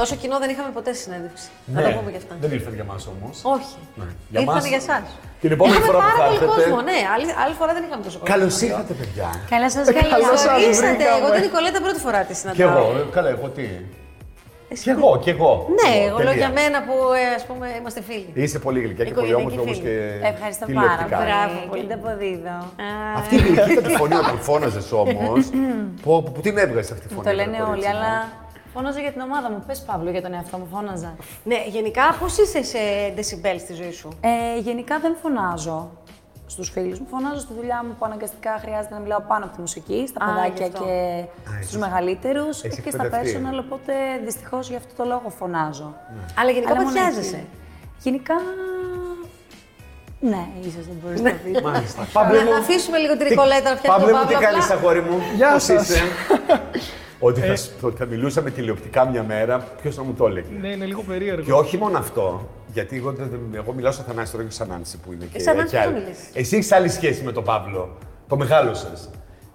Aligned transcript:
Τόσο 0.00 0.14
κοινό 0.22 0.36
δεν 0.42 0.50
είχαμε 0.52 0.70
ποτέ 0.78 0.90
στη 0.96 1.02
συνέντευξη. 1.06 1.46
Θα 1.74 1.80
Ναι, 1.80 1.82
τα 1.86 1.90
πούμε 1.98 2.10
και 2.14 2.20
αυτά. 2.22 2.34
Δεν 2.42 2.50
ήρθαν 2.56 2.74
για 2.78 2.86
μας 2.90 3.02
όμως. 3.14 3.34
Όχι. 3.56 3.76
Για 4.32 4.40
Ήρθανε 4.40 4.60
μας- 4.60 4.68
για 4.72 4.80
εσάς. 4.84 5.02
Την 5.42 5.50
επόμενη 5.56 5.76
Είχαμε 5.76 5.88
φορά 5.92 5.98
που 5.98 6.04
πάρα 6.10 6.18
θα 6.18 6.24
πολύ 6.24 6.36
έρθετε- 6.38 6.54
κόσμο. 6.56 6.78
Ναι, 6.90 6.98
άλλη, 7.14 7.26
άλλη 7.42 7.54
φορά 7.60 7.72
δεν 7.76 7.82
είχαμε 7.86 8.02
τόσο 8.08 8.18
κόσμο. 8.20 8.32
Καλώς 8.34 8.54
ήρθατε, 8.68 8.92
παιδιά. 9.00 9.28
Καλά 9.54 9.68
σας 9.74 9.84
Καλώς 9.98 10.12
καλά. 10.14 10.36
σας 10.46 10.58
Ήρθατε. 10.68 10.88
βρήκαμε. 10.90 11.18
Εγώ 11.20 11.28
την 11.36 11.42
Νικολέτα 11.46 11.78
πρώτη 11.86 12.00
φορά 12.06 12.20
τη 12.28 12.32
Κι 12.34 12.38
συναντάω. 12.40 12.68
εγώ, 12.70 12.82
ε, 12.98 13.02
καλά, 13.16 13.28
εγώ 13.36 13.46
τι. 13.56 13.64
Εσύ 14.72 14.82
Κι 14.86 14.90
τι; 14.90 14.96
εγώ, 14.98 15.10
κι 15.24 15.30
εγώ. 15.36 15.52
Ναι, 15.80 15.90
Εγώ, 15.96 16.06
εγώ 16.10 16.18
λέω 16.18 16.32
τελεία. 16.32 16.42
για 16.42 16.50
μένα 16.58 16.78
που 16.86 16.94
ε, 17.20 17.24
ας 17.38 17.44
πούμε 17.48 17.66
είμαστε 17.78 18.00
φίλοι. 18.08 18.30
Είστε 18.42 18.58
πολύ 18.66 18.78
γλυκιά 18.84 19.04
και 19.08 19.14
πολύ 19.18 19.26
Οικογενειακοί 19.30 19.40
όμορφοι 19.42 19.60
όμως 19.64 19.76
φίλοι. 19.78 19.88
και. 20.20 20.26
Ευχαριστώ 20.34 20.64
πάρα 20.66 20.78
τηλεοπτικά. 20.80 21.16
πολύ. 21.18 21.28
Μπράβο, 21.30 21.56
Και 21.62 21.68
πολύ. 21.72 21.82
την 21.86 21.92
αποδίδω. 21.98 22.56
Αυτή 23.20 23.32
η 23.40 23.42
γλυκή 23.46 23.70
ήταν 23.76 23.84
τη 23.88 23.92
φωνή 24.02 24.16
όταν 24.22 24.36
φώναζες 24.48 24.88
όμως. 25.02 25.40
Που 26.02 26.10
που 26.34 26.40
την 26.46 26.54
έβγαζες 26.64 26.90
αυτή 26.94 27.04
τη 27.08 27.14
Μου 27.14 27.18
φωνή. 27.22 27.26
το 27.28 27.32
ρε 27.36 27.38
λένε 27.40 27.56
κορίτσι 27.58 27.72
όλοι, 27.74 27.84
μου. 27.88 27.92
αλλά 27.94 28.12
φώναζα 28.74 29.00
για 29.00 29.12
την 29.12 29.20
ομάδα 29.20 29.50
μου. 29.50 29.64
Πες 29.66 29.80
Παύλο 29.86 30.10
για 30.10 30.22
τον 30.22 30.32
εαυτό 30.34 30.56
μου, 30.58 30.68
φώναζα. 30.72 31.14
Ναι, 31.44 31.64
γενικά 31.68 32.16
πώς 32.20 32.38
είσαι 32.38 32.62
σε 32.62 32.78
decibel 33.16 33.56
στη 33.58 33.72
ζωή 33.74 33.92
σου; 33.92 34.08
Ε, 34.20 34.58
γενικά 34.60 34.98
δεν 34.98 35.16
φωνάζω 35.22 35.90
στους 36.46 36.70
φίλους 36.70 36.98
μου. 37.00 37.06
Φωνάζω 37.10 37.40
στη 37.40 37.52
δουλειά 37.58 37.84
μου 37.86 37.94
που 37.98 38.04
αναγκαστικά 38.04 38.58
χρειάζεται 38.62 38.94
να 38.94 39.00
μιλάω 39.00 39.20
πάνω 39.28 39.44
από 39.44 39.54
τη 39.54 39.60
μουσική, 39.60 40.04
στα 40.08 40.24
Α, 40.24 40.28
παιδάκια 40.28 40.66
γι' 40.66 40.72
αυτό. 40.72 40.84
και 40.84 40.90
έχεις- 41.54 41.66
στους 41.68 41.78
μεγαλύτερους 41.80 42.62
έχεις 42.62 42.80
και 42.80 42.90
στα 42.90 43.04
εκπαιδευτεί. 43.04 43.40
personal, 43.42 43.58
οπότε 43.64 43.92
δυστυχώς 44.24 44.68
γι' 44.68 44.76
αυτό 44.76 44.94
το 45.02 45.04
λόγο 45.04 45.28
φωνάζω. 45.38 45.94
Αλλά 46.38 46.50
γενικά 46.50 46.72
Αλλά 46.72 46.82
μόνο 46.82 46.94
παθιάζεσαι. 46.94 47.36
εκεί. 47.36 47.46
Γενικά, 48.02 48.34
ναι, 50.20 50.46
ίσως 50.60 50.86
δεν 50.86 50.96
μπορείς 51.02 51.20
να 51.20 51.30
το 51.30 51.36
πεις. 51.44 51.60
Μάλιστα. 51.62 52.06
Παύλο 52.12 52.40
μου, 52.42 52.50
Να 52.50 52.56
αφήσουμε 52.58 52.98
λίγο 52.98 53.12
την 53.16 53.22
τι- 53.24 53.28
Νικολέτα 53.30 53.70
να 53.70 53.76
φτιάξει 53.76 53.98
Παύλο 53.98 54.06
τον 54.10 54.18
μου, 54.20 54.26
τι 54.26 54.32
Παύλο. 54.32 54.48
κάνεις, 54.48 54.64
απλά. 54.70 54.76
αγόρι 54.78 55.00
μου; 55.02 55.16
Γεια 55.36 55.52
Πώς 55.52 55.62
σας. 55.62 55.88
είσαι; 55.88 56.02
Ότι 57.22 57.40
θα, 57.40 57.56
σ- 57.56 57.70
ότι 57.84 57.96
θα 57.96 58.04
μιλούσαμε 58.04 58.50
τηλεοπτικά 58.50 59.08
μια 59.08 59.22
μέρα, 59.22 59.58
ποιος 59.82 59.94
θα 59.94 60.02
μου 60.04 60.12
το 60.14 60.26
έλεγε; 60.26 60.46
Ναι, 60.60 60.68
είναι 60.68 60.84
λίγο 60.84 61.02
περίεργο. 61.02 61.42
Και 61.44 61.52
όχι 61.52 61.76
μόνο 61.78 61.98
αυτό, 61.98 62.48
γιατί 62.72 62.96
εγώ, 62.96 63.12
δεν- 63.12 63.28
δεν- 63.30 63.40
εγώ 63.54 63.72
μιλάω 63.72 63.92
στο 63.92 64.02
Θανάση 64.02 64.32
τώρα 64.32 64.44
και 64.44 64.50
σαν 64.50 64.72
Άνση 64.72 64.98
που 64.98 65.12
είναι 65.12 65.24
και, 65.32 65.38
σαν 65.40 65.58
Άνση 65.60 65.70
και 65.70 65.76
πώς 65.76 65.86
άλλη. 65.86 65.94
θα 65.94 66.00
μιλήσεις; 66.00 66.28
Εσύ 66.34 66.56
έχεις 66.56 66.72
άλλη 66.72 66.88
σχέση 66.88 67.22
με 67.22 67.32
τον 67.32 67.44
Παύλο. 67.44 67.96
Το 68.28 68.36
μεγάλωσε. 68.36 68.92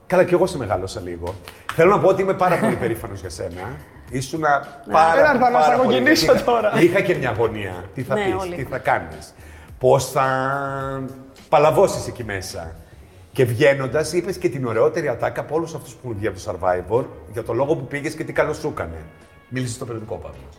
Καλά, 0.07 0.23
και 0.23 0.33
εγώ 0.33 0.45
σε 0.47 0.57
μεγάλωσα 0.57 0.99
λίγο. 1.01 1.35
Θέλω 1.73 1.89
να 1.89 1.99
πω 1.99 2.07
ότι 2.07 2.21
είμαι 2.21 2.33
πάρα 2.33 2.57
πολύ 2.59 2.75
περήφανος 2.75 3.19
για 3.19 3.29
σένα. 3.29 3.61
Ήσουν 4.09 4.39
πάρα, 4.91 5.19
Έλα, 5.19 5.31
θα 5.31 5.37
πάρα 5.39 5.57
μας 5.57 5.65
πολύ. 5.65 5.79
αγωνίσω 5.95 6.25
Γιατί 6.25 6.37
είχα- 6.39 6.43
τώρα. 6.43 6.71
Είχα 6.81 7.01
και 7.01 7.15
μια 7.15 7.29
αγωνία. 7.29 7.73
Τι 7.93 8.01
θα 8.03 8.15
Ναι, 8.15 8.23
πεις, 8.25 8.33
όλοι. 8.39 8.55
τι 8.55 8.63
θα 8.63 8.77
κάνεις, 8.77 9.33
πώς 9.79 10.11
θα 10.11 10.25
παλαβώσεις 11.49 12.07
εκεί 12.07 12.23
μέσα; 12.23 12.75
Και 13.35 13.45
βγαίνοντας, 13.45 14.13
είπες 14.13 14.37
και 14.37 14.49
την 14.49 14.65
ωραιότερη 14.65 15.07
ατάκα 15.07 15.41
από 15.41 15.55
όλους 15.55 15.73
αυτούς 15.73 15.93
που 15.93 15.99
έχουν 16.03 16.17
βγει 16.17 16.27
από 16.27 16.39
το 16.39 16.51
survivor 16.51 17.05
για 17.31 17.43
το 17.43 17.53
λόγο 17.53 17.75
που 17.75 17.85
πήγες 17.87 18.13
και 18.13 18.23
τι 18.23 18.33
καλό 18.33 18.53
σου 18.53 18.67
έκανε. 18.67 19.05
Μίλησες 19.49 19.75
στο 19.75 19.85
περιοδικό 19.85 20.15
Παύλο. 20.15 20.49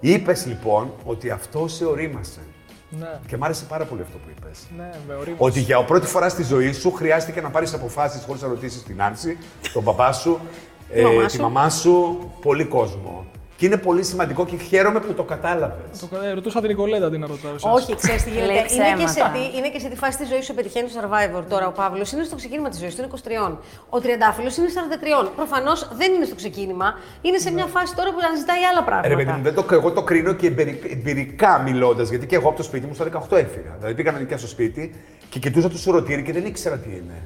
Είπες 0.00 0.46
λοιπόν 0.46 0.92
ότι 1.04 1.30
αυτό 1.30 1.68
σε 1.68 1.84
ορίμασε. 1.84 2.40
Ναι, 2.90 3.20
Και 3.26 3.36
μ' 3.36 3.44
άρεσε 3.44 3.64
πάρα 3.64 3.84
πολύ 3.84 4.02
αυτό 4.02 4.18
που 4.18 4.28
είπες. 4.36 4.66
ναι, 4.76 4.90
με 5.06 5.14
ορίμασε. 5.14 5.42
Ότι 5.44 5.60
για 5.60 5.84
πρώτη 5.84 6.06
φορά 6.06 6.28
στη 6.28 6.42
ζωή 6.42 6.72
σου 6.72 6.92
χρειάστηκε 6.92 7.40
να 7.40 7.48
πάρεις 7.50 7.74
αποφάσεις 7.74 8.24
χωρίς 8.24 8.42
να 8.42 8.48
ρωτήσεις 8.48 8.82
την 8.82 9.02
Άνση, 9.02 9.36
τον 9.72 9.84
παπά 9.84 10.12
σου, 10.12 10.38
ε, 10.92 11.02
μαμά 11.02 11.26
τη 11.26 11.32
σου. 11.32 11.40
μαμά 11.42 11.70
σου, 11.70 12.18
πολύ 12.42 12.64
κόσμο. 12.64 13.26
Και 13.58 13.66
είναι 13.66 13.76
πολύ 13.76 14.02
σημαντικό 14.04 14.44
και 14.46 14.56
χαίρομαι 14.56 15.00
που 15.00 15.12
το 15.14 15.22
κατάλαβες. 15.22 15.98
Το, 16.00 16.08
ε, 16.24 16.32
ρωτούσα 16.32 16.58
την 16.60 16.68
Νικολέτα 16.68 17.10
τι 17.10 17.18
να 17.18 17.26
ρωτάω. 17.26 17.54
εσάς. 17.54 17.72
Όχι, 17.76 17.94
ξέρεις 17.96 18.22
τι 18.24 18.30
γίνεται. 18.30 18.46
Λέει 18.52 18.56
Είναι 18.74 18.92
και, 19.02 19.06
σε 19.06 19.12
ψέματα. 19.14 19.32
τι, 19.32 19.56
είναι 19.58 19.68
και 19.68 19.78
σε 19.78 19.88
τι 19.88 19.96
φάση 19.96 20.18
της 20.18 20.28
ζωής 20.28 20.44
σου 20.44 20.54
πετυχαίνει 20.54 20.88
το 20.88 20.94
survivor. 21.00 21.42
Τώρα 21.48 21.66
ο 21.66 21.72
Παύλος 21.72 22.12
είναι 22.12 22.24
στο 22.24 22.36
ξεκίνημα 22.36 22.68
της 22.68 22.78
ζωής 22.78 22.94
του, 22.96 23.02
είναι 23.02 23.10
23. 23.50 23.56
Ο 23.88 24.00
Τριαντάφυλλος 24.00 24.56
είναι 24.56 24.68
43. 25.24 25.30
Προφανώς 25.36 25.88
δεν 26.00 26.12
είναι 26.12 26.24
στο 26.24 26.34
ξεκίνημα. 26.34 26.88
Είναι 27.20 27.38
σε 27.38 27.50
μια 27.52 27.66
φάση 27.66 27.94
τώρα 27.94 28.10
που 28.10 28.18
αναζητάει 28.28 28.62
άλλα 28.70 28.82
πράγματα. 28.84 29.08
Ρε 29.08 29.16
παιδί 29.16 29.30
μου, 29.36 29.42
δεν 29.42 29.54
το, 29.54 29.64
εγώ 29.70 29.90
το 29.92 30.02
κρίνω 30.02 30.32
και 30.32 30.46
εμπειρι- 30.46 30.92
εμπειρικά 30.92 31.58
μιλώντας, 31.58 32.08
γιατί 32.08 32.26
και 32.26 32.34
εγώ 32.36 32.48
από 32.48 32.56
το 32.56 32.62
σπίτι 32.62 32.86
μου 32.86 32.94
στα 32.94 33.04
18 33.04 33.36
έφυγα. 33.36 33.72
Δηλαδή 33.78 33.94
πήγα 33.94 34.12
να 34.12 34.18
νοικιάσω 34.18 34.48
σπίτι 34.48 34.94
και 35.28 35.38
κοιτούσα 35.38 35.68
το 35.68 35.78
σουρωτήρι 35.78 36.22
και 36.22 36.32
δεν 36.32 36.44
ήξερα 36.46 36.76
τι 36.76 36.88
είναι. 36.88 37.16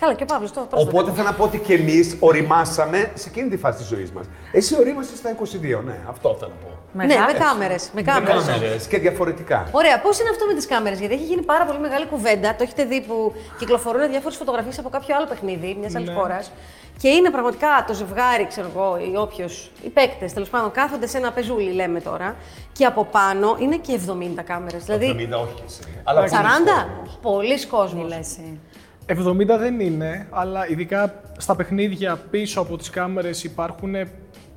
Καλά, 0.00 0.14
και 0.14 0.22
ο 0.22 0.26
Παύλος 0.26 0.52
το 0.52 0.60
πρόσφατα. 0.60 0.90
Οπότε 0.98 1.12
θέλω 1.12 1.26
να 1.26 1.34
πω 1.34 1.44
ότι 1.44 1.58
και 1.58 1.74
εμείς 1.74 2.16
οριμάσαμε 2.20 3.10
σε 3.14 3.28
εκείνη 3.28 3.48
τη 3.48 3.56
φάση 3.56 3.78
της 3.78 3.86
ζωής 3.86 4.10
μας. 4.12 4.26
Εσύ 4.52 4.76
ορίμασες 4.78 5.18
στα 5.18 5.30
22, 5.30 5.82
ναι, 5.84 5.98
αυτό 6.08 6.36
θέλω 6.40 6.52
να 6.60 6.66
πω. 6.66 6.70
Ναι, 6.92 7.06
με 7.06 7.38
κάμερες. 7.38 7.90
Με 7.94 8.02
κάμερες. 8.02 8.44
Κάμερες 8.44 8.86
και 8.86 8.98
διαφορετικά. 8.98 9.68
Ωραία, 9.72 10.00
πώς 10.00 10.20
είναι 10.20 10.28
αυτό 10.28 10.46
με 10.46 10.54
τις 10.54 10.66
κάμερες, 10.66 10.98
Γιατί 10.98 11.14
έχει 11.14 11.24
γίνει 11.24 11.42
πάρα 11.42 11.64
πολύ 11.64 11.78
μεγάλη 11.78 12.06
κουβέντα. 12.06 12.54
Το 12.54 12.62
έχετε 12.62 12.84
δει 12.84 13.00
που 13.00 13.32
κυκλοφορούν 13.58 14.10
διάφορες 14.10 14.36
φωτογραφίες 14.36 14.78
από 14.78 14.88
κάποιο 14.88 15.16
άλλο 15.16 15.26
παιχνίδι 15.26 15.76
μιας 15.80 15.94
άλλης 15.94 16.08
Ναι. 16.08 16.14
χώρας. 16.14 16.50
Και 16.98 17.08
είναι 17.08 17.30
πραγματικά 17.30 17.84
το 17.86 17.94
ζευγάρι, 17.94 18.46
ξέρω 18.46 18.70
εγώ, 18.74 18.98
ή 19.12 19.16
όποιος, 19.16 19.70
οι 19.82 19.88
παίκτες 19.88 20.32
τέλος 20.32 20.48
πάντων, 20.48 20.70
κάθονται 20.70 21.06
σε 21.06 21.18
ένα 21.18 21.32
πεζούλι, 21.32 21.72
λέμε 21.72 22.00
τώρα. 22.00 22.36
Και 22.72 22.84
από 22.84 23.04
πάνω 23.04 23.56
είναι 23.60 23.76
και 23.76 23.92
70 23.92 24.42
κάμερες. 24.42 24.84
Δηλαδή 24.84 25.06
70 25.06 25.40
όχι 25.40 25.54
και 25.54 25.62
εσύ. 25.66 25.80
Αλλά 26.04 26.20
40, 26.28 26.88
πολλοί 27.22 27.66
κόσμος. 27.66 27.92
πολλοί 28.02 28.12
κόσμοι. 28.14 28.60
Τι 29.06 29.14
λες, 29.14 29.26
ε. 29.26 29.30
70 29.30 29.58
δεν 29.58 29.80
είναι, 29.80 30.26
αλλά 30.30 30.68
ειδικά 30.68 31.22
στα 31.36 31.56
παιχνίδια 31.56 32.16
πίσω 32.30 32.60
από 32.60 32.76
τις 32.76 32.90
κάμερες 32.90 33.44
υπάρχουν 33.44 33.94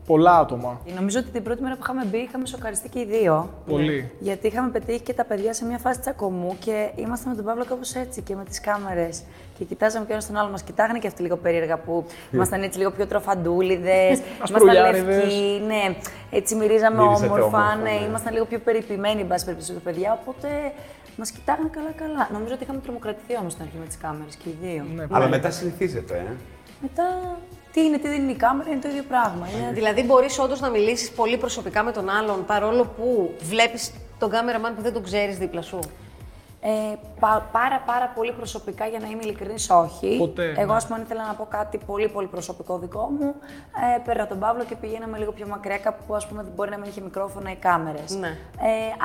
πολλά 0.05 0.37
άτομα. 0.37 0.81
Νομίζω 0.95 1.19
ότι 1.19 1.29
την 1.29 1.43
πρώτη 1.43 1.61
μέρα 1.61 1.75
που 1.75 1.81
είχαμε 1.83 2.05
μπει 2.05 2.17
είχαμε 2.17 2.45
σοκαριστεί 2.45 2.89
και 2.89 2.99
οι 2.99 3.05
δύο. 3.05 3.49
Πολύ. 3.65 4.11
Γιατί 4.19 4.47
είχαμε 4.47 4.69
πετύχει 4.69 4.99
και 4.99 5.13
τα 5.13 5.25
παιδιά 5.25 5.53
σε 5.53 5.65
μια 5.65 5.77
φάση 5.77 5.99
τσακωμού 5.99 6.57
και 6.59 6.91
ήμασταν 6.95 7.29
με 7.29 7.35
τον 7.35 7.45
Παύλο 7.45 7.65
κάπως 7.65 7.95
έτσι 7.95 8.21
και 8.21 8.35
με 8.35 8.43
τις 8.43 8.61
κάμερες. 8.61 9.23
Και 9.57 9.63
κοιτάζαμε 9.63 10.05
και 10.05 10.11
ένας 10.11 10.27
τον 10.27 10.37
άλλο, 10.37 10.49
μας 10.49 10.63
κοιτάγανε 10.63 10.99
και 10.99 11.07
αυτοί 11.07 11.21
λίγο 11.21 11.37
περίεργα 11.37 11.77
που 11.77 12.05
ήμασταν 12.33 12.63
έτσι 12.63 12.77
λίγο 12.77 12.91
πιο 12.91 13.07
τροφαντούλιδες. 13.07 14.19
ήμασταν 14.37 14.41
Ασπρουλιάριδες. 14.41 15.15
λευκοί, 15.15 15.61
ναι. 15.67 15.95
Έτσι 16.31 16.55
μυρίζαμε 16.55 17.01
Μυρίζατε 17.01 17.25
όμορφα, 17.25 17.45
όμορφα, 17.45 17.75
ναι. 17.75 17.89
ναι. 17.91 18.05
Ήμασταν 18.07 18.33
λίγο 18.33 18.45
πιο 18.45 18.59
περιποιημένοι, 18.59 19.21
εν 19.21 19.27
πάση 19.27 19.45
περιπτώσει, 19.45 19.73
τα 19.73 19.79
παιδιά. 19.79 20.19
Οπότε 20.21 20.47
μας 21.17 21.31
κοιτάγανε 21.31 21.69
καλά-καλά. 21.71 22.29
Νομίζω 22.33 22.53
ότι 22.53 22.63
είχαμε 22.63 22.79
τρομοκρατηθεί 22.79 23.37
όμως 23.37 23.51
στην 23.51 23.63
αρχή 23.65 23.77
με 23.79 23.85
τις 23.85 23.97
κάμερες 23.97 24.35
και 24.35 24.49
οι 24.49 24.57
δύο. 24.61 24.85
Ναι, 24.95 25.05
Αλλά 25.11 25.27
μετά 25.27 25.51
συνηθίζεται, 25.51 26.15
ε. 26.15 26.33
Μετά, 26.81 27.03
τι 27.73 27.81
είναι, 27.81 27.97
τι 27.97 28.07
δεν 28.07 28.21
είναι 28.21 28.31
η 28.31 28.35
κάμερα, 28.35 28.69
είναι 28.69 28.79
το 28.79 28.87
ίδιο 28.87 29.03
πράγμα. 29.07 29.47
Είναι 29.55 29.71
Δηλαδή, 29.73 30.03
μπορείς 30.03 30.39
όντως 30.39 30.59
να 30.59 30.69
μιλήσεις 30.69 31.11
πολύ 31.11 31.37
προσωπικά 31.37 31.83
με 31.83 31.91
τον 31.91 32.09
άλλον, 32.09 32.45
παρόλο 32.45 32.83
που 32.97 33.35
βλέπεις 33.41 33.91
τον 34.19 34.29
κάμεραμαν 34.29 34.75
που 34.75 34.81
δεν 34.81 34.93
τον 34.93 35.03
ξέρεις 35.03 35.37
δίπλα 35.37 35.61
σου; 35.61 35.79
Ε, 36.65 36.95
πα- 37.19 37.49
πάρα 37.51 37.79
πάρα 37.85 38.07
πολύ 38.15 38.31
προσωπικά 38.31 38.85
για 38.87 38.99
να 38.99 39.07
είμαι 39.07 39.23
ειλικρινής 39.23 39.69
όχι. 39.69 40.15
Ποτέ, 40.17 40.53
Εγώ 40.57 40.71
ναι. 40.71 40.75
ας 40.77 40.85
πούμε 40.85 40.97
αν 40.97 41.03
ήθελα 41.05 41.25
να 41.27 41.33
πω 41.33 41.45
κάτι 41.49 41.77
πολύ 41.85 42.07
πολύ 42.09 42.27
προσωπικό 42.27 42.77
δικό 42.77 43.09
μου, 43.19 43.35
ε, 43.95 43.99
πέρα 44.05 44.27
τον 44.27 44.39
Παύλο 44.39 44.63
και 44.63 44.75
πηγαίναμε 44.75 45.17
λίγο 45.17 45.31
πιο 45.31 45.47
μακριά 45.47 45.77
κάπου 45.77 46.03
που 46.07 46.15
ας 46.15 46.27
πούμε 46.27 46.45
μπορεί 46.55 46.69
να 46.69 46.77
μην 46.77 46.89
είχε 46.89 47.01
μικρόφωνα 47.01 47.51
ή 47.51 47.55
κάμερες. 47.55 48.15
Ναι. 48.15 48.27
Ε, 48.27 48.35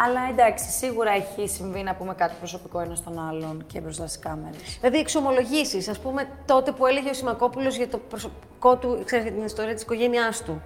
αλλά 0.07 0.21
εντάξει, 0.31 0.71
σίγουρα 0.71 1.11
έχει 1.11 1.49
συμβεί 1.49 1.83
να 1.83 1.95
πούμε 1.95 2.15
κάτι 2.15 2.35
προσωπικό 2.39 2.81
ένας 2.81 2.99
στον 2.99 3.19
άλλον 3.29 3.65
και 3.67 3.81
μπροστά 3.81 4.07
στις 4.07 4.19
κάμερες. 4.23 4.79
Δηλαδή, 4.81 4.99
εξομολογήσεις, 4.99 5.89
ας 5.89 5.99
πούμε, 5.99 6.29
τότε 6.47 6.73
που 6.73 6.87
έλεγε 6.87 7.11
ο 7.11 7.15
Σιμακόπουλος 7.15 7.77
για 7.77 7.89
το 7.89 7.99
προσωπικό 7.99 8.77
του, 8.77 9.03
ξέρεις, 9.05 9.25
για 9.25 9.35
την 9.35 9.45
ιστορία 9.45 9.75
της 9.75 9.83
οικογένειάς 9.83 10.43
του. 10.43 10.63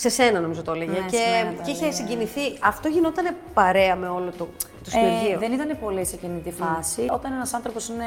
Σε 0.00 0.08
σένα, 0.08 0.40
νομίζω 0.40 0.62
το 0.62 0.72
έλεγε. 0.72 0.90
Ναι, 0.90 0.96
σε 0.96 1.16
και, 1.16 1.22
μένα 1.42 1.56
το 1.56 1.62
και 1.62 1.70
είχε 1.70 1.84
έλεγε. 1.84 1.96
συγκινηθεί. 1.96 2.58
Αυτό 2.60 2.88
γινόταν 2.88 3.36
παρέα 3.54 3.96
με 3.96 4.08
όλο 4.08 4.30
το, 4.38 4.48
το 4.84 4.90
συνεργείο. 4.90 5.32
Ε, 5.34 5.38
δεν 5.38 5.52
ήταν 5.52 5.78
πολύ 5.80 6.04
σε 6.04 6.14
εκείνη 6.14 6.40
τη 6.40 6.50
φάση. 6.50 7.06
Όταν 7.12 7.32
ένας 7.32 7.54
άνθρωπος 7.54 7.88
είναι 7.88 8.04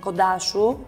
κοντά 0.00 0.38
σου, 0.38 0.84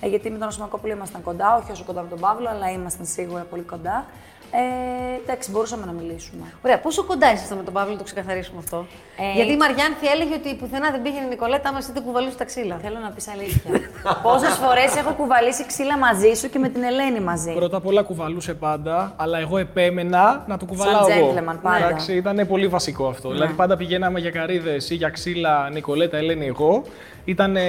ε, 0.00 0.08
γιατί 0.08 0.30
με 0.30 0.38
τον 0.38 0.48
Ασημακόπουλο 0.48 0.92
ήμασταν 0.92 1.22
κοντά, 1.22 1.56
όχι 1.62 1.70
όσο 1.72 1.84
κοντά 1.84 2.02
με 2.02 2.08
τον 2.08 2.20
Παύλο, 2.20 2.48
αλλά 2.48 2.70
ήμασταν 2.70 3.06
σίγουρα 3.06 3.42
πολύ 3.50 3.62
κοντά. 3.62 4.06
Ε, 4.52 5.22
εντάξει, 5.22 5.50
μπορούσαμε 5.50 5.84
να 5.86 5.92
μιλήσουμε. 5.92 6.44
Ωραία, 6.64 6.78
πόσο 6.80 7.04
κοντά 7.04 7.32
ήσασταν 7.32 7.56
με 7.58 7.64
τον 7.64 7.72
Παύλο, 7.72 7.92
να 7.92 7.98
το 7.98 8.04
ξεκαθαρίσουμε 8.04 8.58
αυτό; 8.58 8.86
Ε, 9.18 9.34
Γιατί 9.34 9.52
η 9.52 9.56
Μαριάνθη 9.56 10.06
έλεγε 10.06 10.34
ότι 10.34 10.54
πουθενά 10.54 10.90
δεν 10.90 11.02
πήγαινε 11.02 11.24
η 11.24 11.28
Νικολέτα, 11.28 11.68
άμα 11.68 11.78
εσύ 11.78 11.92
δεν 11.92 12.02
κουβαλούσες 12.02 12.36
τα 12.36 12.44
ξύλα. 12.44 12.78
Θέλω 12.82 12.98
να 12.98 13.10
πεις 13.10 13.28
αλήθεια. 13.28 13.70
Πόσες 14.26 14.54
φορές 14.54 14.96
έχω 14.96 15.12
κουβαλήσει 15.12 15.66
ξύλα 15.66 15.98
μαζί 15.98 16.34
σου 16.34 16.50
και 16.50 16.58
με 16.58 16.68
την 16.68 16.82
Ελένη 16.82 17.20
μαζί; 17.20 17.52
Πρώτα 17.52 17.76
απ' 17.76 17.86
όλα 17.86 18.02
κουβαλούσε 18.02 18.54
πάντα, 18.54 19.12
αλλά 19.16 19.38
εγώ 19.38 19.58
επέμενα 19.58 20.44
να 20.46 20.56
το 20.56 20.64
κουβαλάω 20.64 21.08
Σαν 21.08 21.18
εγώ. 21.18 21.34
gentleman, 21.34 21.58
πάντα. 21.62 21.84
Εντάξει, 21.86 22.14
ήταν 22.16 22.46
πολύ 22.48 22.68
βασικό 22.68 23.06
αυτό. 23.06 23.30
Δηλαδή 23.30 23.52
πάντα 23.52 23.76
πηγαίναμε 23.76 24.20
για 24.20 24.30
καρύδες 24.30 24.90
ή 24.90 24.94
για 24.94 25.08
ξύλα 25.08 25.70
Νικολέτα, 25.70 26.16
Ελένη, 26.16 26.46
εγώ. 26.46 26.82
Ήταν 27.24 27.56
ε, 27.56 27.62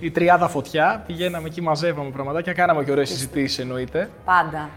η 0.00 0.10
τριάδα 0.12 0.48
φωτιά. 0.48 1.02
Πηγαίναμε 1.06 1.46
εκεί, 1.46 1.60
μαζεύαμε 1.62 2.10
πραγματάκια, 2.10 2.52
κάναμε 2.52 2.84
και 2.84 2.90
ωραίες 2.90 3.08
συζητήσεις 3.08 3.58
εννοείται. 3.58 4.10
Πάντα. 4.24 4.68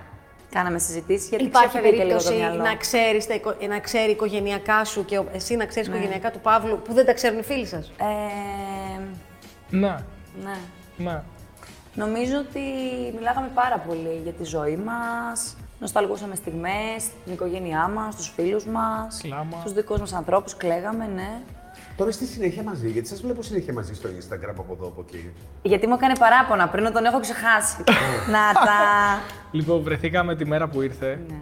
Κάναμε 0.52 0.80
συζητήσεις 0.80 1.30
γιατί 1.30 1.44
Υπάρχει 1.44 1.68
ξέφευγε 1.70 1.98
και 1.98 2.04
λίγο 2.04 2.18
το 2.18 2.24
περίπτωση 2.24 2.50
μυαλό. 2.54 2.64
να, 2.64 2.76
ξέρεις, 2.76 3.28
τα 3.28 3.34
οικο- 3.34 3.56
να 3.70 3.80
ξέρει 3.80 4.12
οικογενειακά 4.12 4.86
σου 4.86 5.06
και 5.06 5.18
ο- 5.18 5.28
εσύ 5.34 5.56
να 5.56 5.66
ξέρεις 5.66 5.88
οικογενειακά 5.90 6.32
του 6.32 6.40
Παύλου 6.40 6.82
που 6.84 6.94
δεν 6.94 7.06
τα 7.06 7.14
ξέρουν 7.14 7.40
οι 7.40 7.44
φίλοι 7.44 7.66
σας; 7.66 7.92
Ε, 7.98 9.02
Ναι, 9.70 9.96
ναι. 10.44 10.58
ναι. 10.98 11.22
Νομίζω 11.96 12.38
ότι 12.38 12.60
μιλάγαμε 13.16 13.50
πάρα 13.54 13.78
πολύ 13.78 14.20
για 14.24 14.32
τη 14.32 14.44
ζωή 14.44 14.76
μας, 14.76 15.56
νοσταλγούσαμε 15.80 16.36
στιγμές, 16.36 17.06
την 17.24 17.34
οικογένειά 17.34 17.88
μας, 17.88 18.16
τους 18.16 18.32
φίλους 18.36 18.66
μας, 18.66 19.20
Κλάμα. 19.22 19.58
τους 19.64 19.74
δικούς 19.74 20.00
μας 20.00 20.14
ανθρώπους, 20.14 20.56
κλαίγαμε, 20.58 21.10
ναι. 21.16 21.42
Τώρα 21.96 22.12
στη 22.12 22.26
συνέχεια 22.26 22.64
μαζί, 22.64 22.90
γιατί 22.90 23.08
σας 23.08 23.22
βλέπω 23.22 23.42
συνέχεια 23.42 23.74
μαζί 23.74 23.94
στο 23.94 24.10
Instagram 24.10 24.56
από 24.58 24.74
εδώ 24.74 24.88
από 24.88 25.06
εκεί. 25.08 25.34
Γιατί 25.62 25.88
μου 25.88 25.94
έκανε 25.94 26.16
παράπονα 26.20 26.68
πριν, 26.68 26.92
τον 26.92 27.06
έχω 27.06 27.20
ξεχάσει. 27.20 27.84
Να 28.32 28.54
τα... 28.54 28.78
Λοιπόν, 29.52 29.84
βρεθήκαμε 29.84 30.36
τη 30.36 30.46
μέρα 30.46 30.68
που 30.68 30.82
ήρθε. 30.82 31.20
Ναι. 31.28 31.36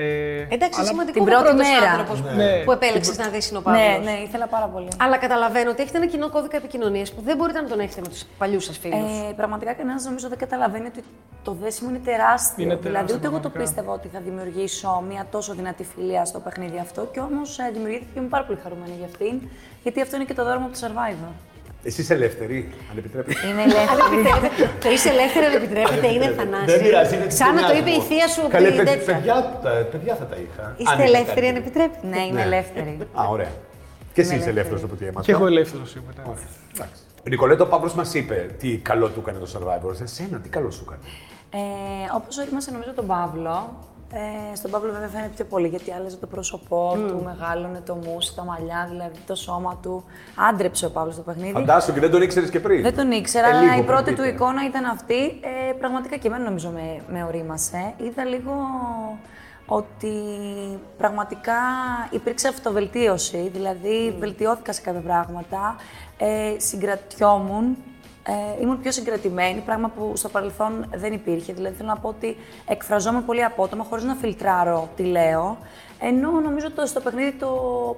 Ε, 0.00 0.46
Εντάξει, 0.48 0.80
αλλά- 0.80 0.88
σημαντικό 0.88 1.12
την 1.18 1.22
ο 1.22 1.24
πρώτη 1.24 1.42
πρώτος 1.44 1.68
μέρα. 1.68 1.90
άνθρωπος 1.90 2.20
που- 2.22 2.36
Ναι. 2.36 2.52
που 2.64 2.72
επέλεξε 2.72 3.12
να 3.18 3.28
δεις 3.28 3.48
είναι 3.48 3.58
ο 3.58 3.62
Παύλος. 3.62 3.82
Ναι, 4.04 4.10
ναι, 4.10 4.16
ήθελα 4.26 4.46
πάρα 4.46 4.66
πολύ. 4.66 4.88
Αλλά 5.00 5.16
καταλαβαίνω 5.16 5.70
ότι 5.70 5.82
έχετε 5.82 5.96
ένα 5.98 6.06
κοινό 6.06 6.28
κώδικα 6.30 6.56
επικοινωνίας 6.56 7.12
που 7.12 7.20
δεν 7.22 7.36
μπορείτε 7.36 7.60
να 7.60 7.68
τον 7.68 7.80
έχετε 7.80 8.00
με 8.00 8.08
τους 8.08 8.22
παλιούς 8.38 8.64
σας 8.64 8.78
φίλους. 8.78 8.98
Ε, 9.30 9.32
πραγματικά 9.36 9.72
κανένας 9.72 10.04
νομίζω 10.04 10.28
δεν 10.28 10.38
καταλαβαίνει 10.38 10.86
ότι 10.86 11.04
το 11.42 11.52
δέσιμο 11.62 11.90
είναι 11.90 11.98
τεράστιο. 12.04 12.64
Είναι 12.64 12.74
δηλαδή, 12.74 12.88
τεράστιο, 12.92 13.16
ούτε 13.16 13.26
εγώ 13.26 13.36
το 13.36 13.40
πραγματικά. 13.48 13.64
πίστευα 13.64 13.92
ότι 13.98 14.08
θα 14.08 14.20
δημιουργήσω 14.20 15.04
μια 15.08 15.26
τόσο 15.30 15.54
δυνατή 15.54 15.84
φιλία 15.84 16.24
στο 16.24 16.38
παιχνίδι 16.40 16.78
αυτό. 16.78 17.00
Και 17.12 17.20
όμως 17.20 17.58
ε, 17.58 17.70
δημιουργήθηκε 17.72 18.10
και 18.14 18.18
είμαι 18.20 18.28
πάρα 18.28 18.44
πολύ 18.44 18.58
χαρούμενη 18.62 18.94
για 18.98 19.06
αυτήν. 19.06 19.40
Γιατί 19.82 20.00
αυτό 20.00 20.16
είναι 20.16 20.24
και 20.24 20.34
το 20.34 20.44
δώρο 20.44 20.58
μου 20.58 20.66
από 20.70 20.74
το 20.78 20.86
survivor. 20.86 21.32
Εσύ 21.82 22.00
είσαι 22.00 22.14
ελεύθερη, 22.14 22.58
αν 22.90 22.96
επιτρέπετε. 22.98 23.46
Είναι 23.48 23.62
Αν 23.62 23.70
ελεύθερη. 23.70 24.00
επιτρέπετε, 24.12 24.70
το 24.82 24.88
είσαι 24.94 25.08
ελεύθερο, 25.14 25.44
αν 25.50 25.54
επιτρέπετε, 25.60 26.06
είναι 26.14 26.26
Δεν 26.28 26.34
θανάσι. 26.38 26.78
πειράζει, 26.82 27.14
είναι 27.16 27.30
Σαν 27.40 27.54
να 27.54 27.62
το 27.68 27.74
είπε 27.78 27.90
η 27.90 27.92
συνδυασμό. 27.92 28.08
θεία 28.08 28.26
σου 28.34 28.42
Καλέ, 28.56 28.68
πριν 28.70 28.76
παιδ- 28.84 28.88
τέτοια. 28.88 29.14
παιδιά, 29.14 29.36
τα- 29.64 29.86
παιδιά 29.92 30.14
θα 30.20 30.26
τα 30.32 30.36
είχα. 30.44 30.62
Αν 30.68 30.74
Είστε 30.82 30.94
είχα 30.94 31.02
ελεύθεροι, 31.10 31.46
κάτι. 31.46 31.48
αν 31.52 31.56
επιτρέπετε. 31.62 32.06
ναι, 32.12 32.20
είμαι 32.28 32.40
Ναι. 32.40 32.46
ελεύθερη. 32.50 32.92
Α, 33.20 33.22
ωραία. 33.36 33.52
Και 34.14 34.20
εσύ 34.24 34.30
Είμαι 34.32 34.40
είσαι 34.40 34.50
ελεύθερη. 34.50 34.50
ελεύθερος 34.56 34.82
από 34.86 34.92
ό,τι 34.96 35.04
έμαθα. 35.10 35.24
Και 35.26 35.32
εγώ 35.36 35.44
ελεύθερο 35.52 35.84
είμαι. 35.96 36.10
ναι. 36.16 36.22
Εντάξει. 36.74 37.00
Ο 37.26 37.28
Νικολέτο 37.32 37.64
Παύλος 37.72 37.94
μας 38.00 38.08
είπε 38.18 38.36
τι 38.60 38.68
καλό 38.90 39.06
του 39.12 39.20
έκανε 39.24 39.38
το 39.44 39.48
Survivor. 39.54 39.92
Σε 40.00 40.06
σένα, 40.06 40.36
τι 40.44 40.48
καλό 40.56 40.70
σου 40.76 40.82
έκανε. 40.86 41.02
Ε, 41.50 41.60
Όπως 42.18 42.38
ορίμασε 42.42 42.68
νομίζω 42.70 42.92
τον 43.00 43.06
Παύλο, 43.12 43.56
ε, 44.12 44.54
στον 44.56 44.70
Παύλο 44.70 44.92
βέβαια 44.92 45.08
φαίνεται 45.08 45.30
πιο 45.34 45.44
πολύ 45.44 45.68
γιατί 45.68 45.92
άλλαζε 45.92 46.16
το 46.16 46.26
πρόσωπό 46.26 46.96
του, 47.08 47.22
μεγάλωνε 47.24 47.80
το 47.86 47.94
μουσ, 47.94 48.34
τα 48.34 48.44
μαλλιά, 48.44 48.86
δηλαδή 48.90 49.18
το 49.26 49.34
σώμα 49.34 49.78
του. 49.82 50.04
Άντρεψε 50.50 50.86
ο 50.86 50.90
Παύλος 50.90 51.16
το 51.16 51.22
παιχνίδι. 51.22 51.52
Φαντάσου 51.52 51.92
και 51.92 52.00
δεν 52.00 52.10
τον 52.10 52.22
ήξερες 52.22 52.50
και 52.50 52.60
πριν. 52.60 52.82
Δεν 52.82 52.96
τον 52.96 53.10
ήξερα, 53.10 53.46
Ε, 53.46 53.50
αλλά 53.50 53.60
λίγο 53.60 53.72
η 53.72 53.74
πριν 53.74 53.86
πρώτη 53.86 54.10
του 54.10 54.16
πείτε. 54.16 54.28
εικόνα 54.28 54.64
ήταν 54.66 54.84
αυτή. 54.84 55.24
Ε, 55.68 55.72
πραγματικά 55.78 56.16
και 56.16 56.26
εμένα 56.28 56.44
νομίζω 56.44 56.70
με, 56.70 57.02
με 57.12 57.24
ορίμασε. 57.24 57.94
Είδα 57.96 58.24
λίγο 58.24 58.52
ότι 59.66 60.12
πραγματικά 60.98 61.54
υπήρξε 62.10 62.48
αυτοβελτίωση, 62.48 63.50
δηλαδή 63.52 64.16
βελτιώθηκα 64.18 64.72
σε 64.72 64.80
κάποια 64.80 65.00
πράγματα, 65.00 65.76
ε, 66.18 66.54
συγκρατιόμουν, 66.58 67.76
ε, 68.26 68.62
ήμουν 68.62 68.80
πιο 68.80 68.92
συγκρατημένη, 68.92 69.60
πράγμα 69.60 69.88
που 69.88 70.12
στο 70.16 70.28
παρελθόν 70.28 70.86
δεν 70.94 71.12
υπήρχε. 71.12 71.52
Δηλαδή 71.52 71.76
θέλω 71.76 71.88
να 71.88 71.96
πω 71.96 72.08
ότι 72.08 72.36
εκφραζόμουν 72.66 73.24
πολύ 73.24 73.44
απότομα, 73.44 73.84
χωρίς 73.84 74.04
να 74.04 74.14
φιλτράρω 74.14 74.88
τι 74.96 75.02
λέω, 75.02 75.58
ενώ 76.00 76.30
νομίζω 76.30 76.66
ότι 76.66 76.88
στο 76.88 77.00
παιχνίδι 77.00 77.32
το 77.32 77.50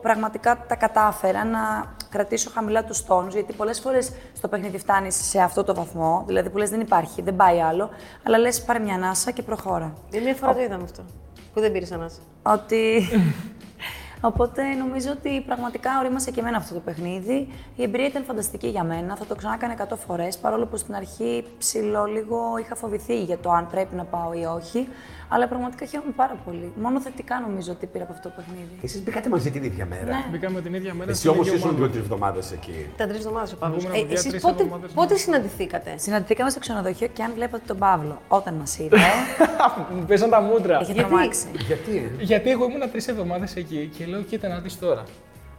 πραγματικά 0.02 0.64
τα 0.68 0.74
κατάφερα 0.74 1.44
να 1.44 1.94
κρατήσω 2.10 2.50
χαμηλά 2.50 2.84
τους 2.84 3.04
τόνους, 3.04 3.34
γιατί 3.34 3.52
πολλές 3.52 3.80
φορές 3.80 4.12
στο 4.36 4.48
παιχνίδι 4.48 4.78
φτάνεις 4.78 5.28
σε 5.28 5.40
αυτό 5.40 5.64
το 5.64 5.74
βαθμό, 5.74 6.24
δηλαδή 6.26 6.50
που 6.50 6.58
λες 6.58 6.70
δεν 6.70 6.80
υπάρχει, 6.80 7.22
δεν 7.22 7.36
πάει 7.36 7.60
άλλο, 7.60 7.90
αλλά 8.22 8.38
λες 8.38 8.62
πάρε 8.62 8.78
μια 8.78 8.94
ανάσα 8.94 9.30
και 9.30 9.42
προχώρα. 9.42 9.94
Ε, 10.12 10.20
Μία 10.20 10.34
φορά 10.34 10.54
το 10.54 10.60
είδαμε 10.60 10.82
αυτό. 10.82 11.02
Που 11.52 11.60
δεν 11.60 11.72
πήρες 11.72 11.92
ανάσα. 11.92 12.18
Ότι... 12.42 13.08
Οπότε 14.20 14.62
νομίζω 14.78 15.10
ότι 15.10 15.40
πραγματικά 15.46 15.90
ορίμασε 16.00 16.30
και 16.30 16.40
εμένα 16.40 16.56
αυτό 16.56 16.74
το 16.74 16.80
παιχνίδι. 16.80 17.48
Η 17.76 17.82
εμπειρία 17.82 18.06
ήταν 18.06 18.24
φανταστική 18.24 18.66
για 18.68 18.84
μένα. 18.84 19.16
Θα 19.16 19.24
το 19.26 19.34
ξανά 19.34 19.54
έκανε 19.54 19.74
100 19.88 19.96
φορές. 20.06 20.38
Παρόλο 20.38 20.66
που 20.66 20.76
στην 20.76 20.94
αρχή 20.94 21.44
ψηλό 21.58 22.04
λίγο 22.04 22.38
είχα 22.60 22.74
φοβηθεί 22.74 23.22
για 23.22 23.38
το 23.38 23.50
αν 23.50 23.66
πρέπει 23.70 23.94
να 23.94 24.04
πάω 24.04 24.32
ή 24.32 24.44
όχι. 24.44 24.88
Αλλά 25.32 25.48
πραγματικά 25.48 25.86
χαίρομαι 25.86 26.12
πάρα 26.16 26.36
πολύ. 26.44 26.72
Μόνο 26.82 27.00
θετικά 27.00 27.40
νομίζω 27.40 27.72
ότι 27.72 27.86
πήρα 27.86 28.04
από 28.04 28.12
αυτό 28.12 28.28
το 28.28 28.34
παιχνίδι. 28.36 28.78
Εσείς 28.82 29.02
μπήκατε 29.02 29.28
μαζί 29.28 29.50
την 29.50 29.62
ίδια 29.62 29.86
μέρα. 29.86 30.04
Ναι. 30.04 30.24
Μπήκαμε 30.30 30.60
την 30.60 30.74
ίδια 30.74 30.94
μέρα. 30.94 31.10
Εσύ 31.10 31.18
στην 31.18 31.30
όμως 31.30 31.46
ίδια 31.46 31.58
ήσουν 31.58 31.68
ομάδα. 31.70 31.84
δύο-τρεις 31.84 32.02
εβδομάδες 32.02 32.52
εκεί. 32.52 32.86
Ήταν 32.94 33.08
τρεις 33.08 33.18
εβδομάδες 33.20 33.52
ο 33.52 33.56
Παύλος. 33.56 33.82
Μπορούμε 33.82 33.98
να 34.00 34.04
Ε, 34.04 34.06
βγει 34.06 34.14
Εσείς 34.18 34.30
τρεις 34.30 34.42
πότε, 34.42 34.62
εβδομάδες, 34.62 34.92
πότε 34.92 35.12
ναι. 35.12 35.18
συναντηθήκατε; 35.18 35.94
Συναντηθήκαμε 35.96 36.50
στο 36.50 36.60
ξενοδοχείο 36.60 37.06
και 37.06 37.22
αν 37.22 37.32
βλέπατε 37.34 37.62
τον 37.66 37.78
Παύλο 37.78 38.20
όταν 38.28 38.54
μας 38.54 38.78
είδε, 38.78 38.96
Μου 39.96 40.04
πέσαν 40.06 40.30
τα 40.30 40.40
μούτρα. 40.40 40.80
είχε 40.80 40.92
Γιατί; 40.92 41.08
τρομάξει. 41.08 41.46
Γιατί, 41.66 41.96
ε; 42.18 42.22
Γιατί 42.22 42.50
εγώ 42.50 42.64
ήμουν 42.64 42.90
τρεις 42.90 43.08
εβδομάδες 43.08 43.56
εκεί 43.56 43.90
και 43.96 44.06
λέω: 44.10 44.20
Κοίτα 44.22 44.48
να 44.48 44.58
δεις 44.58 44.78
τώρα. 44.78 45.02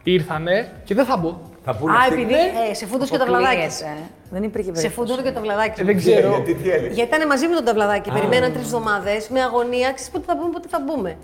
Ήρθανε 0.02 0.72
και 0.84 0.94
δεν 0.94 1.04
θα 1.04 1.16
μπω. 1.16 1.40
Θα 1.64 1.74
πούνε 1.76 1.92
Α, 1.92 1.96
αυτοί- 2.00 2.12
επειδή 2.12 2.34
ε, 2.70 2.74
σε 2.74 2.86
φούντος 2.86 3.10
και 3.10 3.18
το 3.18 3.24
βλαδάκι. 3.24 3.56
Αποκλείεται. 3.56 3.96
Δεν 4.30 4.42
υπήρχε 4.42 4.66
Σε 4.66 4.72
περίπτωση. 4.72 4.94
φούντος 5.08 5.22
και 5.24 5.32
το 5.32 5.40
βλαδάκι. 5.40 5.80
Ε, 5.80 5.84
δεν 5.84 5.96
ξέρω. 5.96 6.28
Γιατί 6.28 6.54
τι 6.54 6.70
έλεγε; 6.70 6.94
Γιατί 6.94 7.14
ήταν 7.16 7.26
μαζί 7.28 7.46
με 7.48 7.54
τον 7.54 7.64
ταυλαδάκι. 7.64 8.10
Περιμέναν 8.10 8.52
τρεις 8.52 8.64
εβδομάδες 8.64 9.28
με 9.28 9.40
αγωνία. 9.40 9.92
Ξέρεις 9.92 10.10
πότε 10.12 10.24
θα 10.26 10.34
μπούμε, 10.36 10.50
πότε 10.52 10.68
θα 10.68 10.80
μπούμε. 10.86 11.16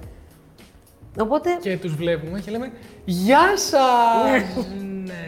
Οπότε. 1.20 1.50
Και 1.60 1.76
τους 1.78 1.94
βλέπουμε 1.94 2.40
και 2.40 2.50
λέμε: 2.50 2.72
Γεια 3.04 3.56
σας! 3.56 4.66
ναι. 5.04 5.22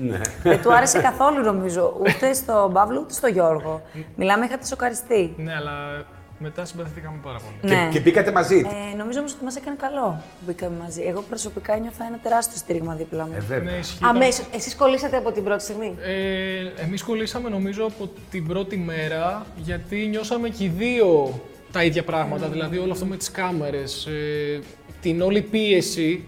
Ναι. 0.00 0.20
Δεν 0.42 0.62
του 0.62 0.74
άρεσε 0.74 1.00
καθόλου 1.00 1.42
νομίζω 1.44 1.96
ούτε 2.00 2.32
στον 2.32 2.72
Παύλο 2.72 3.00
ούτε 3.00 3.12
στον 3.12 3.30
Γιώργο. 3.30 3.82
Μιλάμε, 4.16 4.44
είχατε 4.44 4.66
σοκαριστεί. 4.66 5.34
Ναι, 5.36 5.54
αλλά 5.54 6.04
μετά 6.38 6.64
συμπαθηθήκαμε 6.64 7.18
πάρα 7.22 7.38
πολύ. 7.38 7.74
Ναι. 7.74 7.84
Και, 7.84 7.98
και 7.98 8.00
μπήκατε 8.00 8.32
μαζί. 8.32 8.56
Ε, 8.92 8.96
νομίζω 8.96 9.18
όμως 9.18 9.32
ότι 9.32 9.44
μας 9.44 9.56
έκανε 9.56 9.76
καλό 9.80 10.22
που 10.38 10.44
μπήκαμε 10.46 10.76
μαζί. 10.82 11.02
Εγώ 11.02 11.20
προσωπικά 11.28 11.74
ένιωθα 11.74 12.04
ένα 12.04 12.18
τεράστιο 12.22 12.56
στήριγμα 12.58 12.94
δίπλα 12.94 13.26
μου. 13.26 13.32
Ε, 13.36 13.40
βέβαια. 13.40 13.72
Ναι, 13.72 13.78
ισχύει. 13.78 13.98
Αμέσω. 14.02 14.42
Εσείς 14.54 14.76
κολλήσατε 14.76 15.16
από 15.16 15.32
την 15.32 15.44
πρώτη 15.44 15.62
στιγμή; 15.62 15.94
Ε, 16.02 16.82
εμείς 16.82 17.02
κολλήσαμε 17.02 17.48
νομίζω 17.48 17.84
από 17.84 18.10
την 18.30 18.46
πρώτη 18.46 18.76
μέρα 18.76 19.46
γιατί 19.56 19.96
νιώσαμε 19.96 20.48
και 20.48 20.64
οι 20.64 20.68
δύο 20.68 21.40
τα 21.72 21.84
ίδια 21.84 22.04
πράγματα. 22.04 22.48
Δηλαδή 22.48 22.78
όλο 22.78 22.92
αυτό 22.92 23.06
με 23.06 23.16
τις 23.16 23.30
κάμερες, 23.30 24.06
ε, 24.06 24.60
την 25.00 25.20
όλη 25.22 25.42
πίεση 25.42 26.24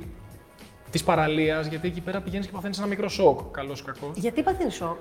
της 0.90 1.04
παραλίας, 1.04 1.66
γιατί 1.66 1.88
εκεί 1.88 2.00
πέρα 2.00 2.20
πηγαίνεις 2.20 2.46
και 2.46 2.52
παθαίνεις 2.52 2.78
ένα 2.78 2.86
μικρό 2.86 3.08
σοκ, 3.08 3.40
καλός 3.50 3.80
ή 3.80 3.84
κακός. 3.84 4.10
Γιατί 4.14 4.42
παθαίνεις 4.42 4.74
σοκ; 4.74 4.96